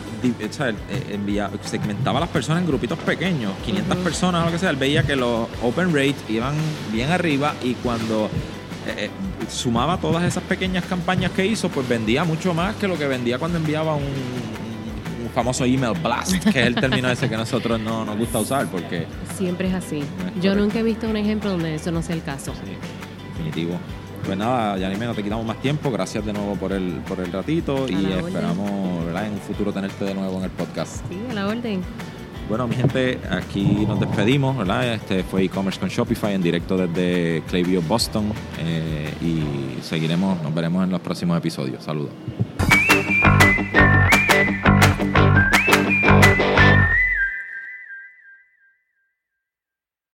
enviaba, 1.11 1.53
segmentaba 1.63 2.19
a 2.19 2.21
las 2.23 2.31
personas 2.31 2.63
en 2.63 2.69
grupitos 2.69 2.99
pequeños, 2.99 3.53
500 3.65 3.97
personas 3.99 4.43
o 4.43 4.47
lo 4.47 4.53
que 4.53 4.59
sea, 4.59 4.71
él 4.71 4.77
veía 4.77 5.05
que 5.05 5.15
los 5.15 5.47
open 5.63 5.95
rates 5.95 6.17
iban 6.29 6.55
bien 6.93 7.11
arriba 7.11 7.55
y 7.63 7.75
cuando 7.75 8.29
eh, 8.87 9.05
eh, 9.05 9.11
sumaba 9.49 9.99
todas 9.99 10.25
esas 10.25 10.43
pequeñas 10.43 10.85
campañas 10.85 11.31
que 11.31 11.47
hizo, 11.47 11.69
pues 11.69 11.89
vendía 11.89 12.25
mucho 12.25 12.53
más 12.53 12.75
que 12.77 12.89
lo 12.89 12.99
que 12.99 13.07
vendía 13.07 13.39
cuando 13.39 13.59
enviaba 13.59 13.95
un, 13.95 14.03
famoso 15.29 15.65
email 15.65 15.93
blast, 16.03 16.33
que 16.45 16.61
es 16.61 16.67
el 16.67 16.75
término 16.75 17.09
ese 17.11 17.29
que 17.29 17.37
nosotros 17.37 17.81
no 17.81 18.05
nos 18.05 18.17
gusta 18.17 18.39
usar 18.39 18.67
porque... 18.67 19.07
Siempre 19.37 19.69
es 19.69 19.75
así. 19.75 20.03
Yo 20.41 20.55
nunca 20.55 20.81
he 20.81 20.83
visto 20.83 21.09
un 21.09 21.17
ejemplo 21.17 21.51
donde 21.51 21.75
eso 21.75 21.91
no 21.91 22.03
sea 22.03 22.15
el 22.15 22.23
caso. 22.23 22.53
Sí, 22.55 22.73
definitivo. 23.29 23.79
Pues 24.25 24.37
nada, 24.37 24.77
ya 24.77 24.89
ni 24.89 24.97
menos 24.97 25.17
te 25.17 25.23
quitamos 25.23 25.47
más 25.47 25.61
tiempo. 25.63 25.91
Gracias 25.91 26.25
de 26.25 26.33
nuevo 26.33 26.55
por 26.57 26.73
el, 26.73 27.01
por 27.09 27.21
el 27.21 27.33
ratito 27.33 27.87
y 27.89 28.13
esperamos 28.13 28.71
en 29.25 29.33
un 29.33 29.41
futuro 29.41 29.73
tenerte 29.73 30.05
de 30.05 30.15
nuevo 30.15 30.39
en 30.39 30.45
el 30.45 30.51
podcast. 30.51 30.97
Sí, 31.09 31.19
a 31.31 31.35
la 31.35 31.47
orden. 31.47 31.81
Bueno, 32.49 32.67
mi 32.67 32.75
gente, 32.77 33.19
aquí 33.31 33.85
nos 33.87 34.01
despedimos, 34.01 34.57
¿verdad? 34.57 34.95
Este 34.95 35.23
fue 35.23 35.45
e-commerce 35.45 35.79
con 35.79 35.91
Shopify 35.91 36.35
en 36.35 36.43
directo 36.43 36.79
desde 36.79 37.43
Clayview, 37.49 37.83
Boston. 37.83 38.33
Eh, 38.59 39.13
y 39.21 39.83
seguiremos, 39.83 40.43
nos 40.43 40.55
veremos 40.55 40.85
en 40.85 40.91
los 40.91 41.01
próximos 41.01 41.37
episodios. 41.37 41.85
Saludos. 41.85 42.13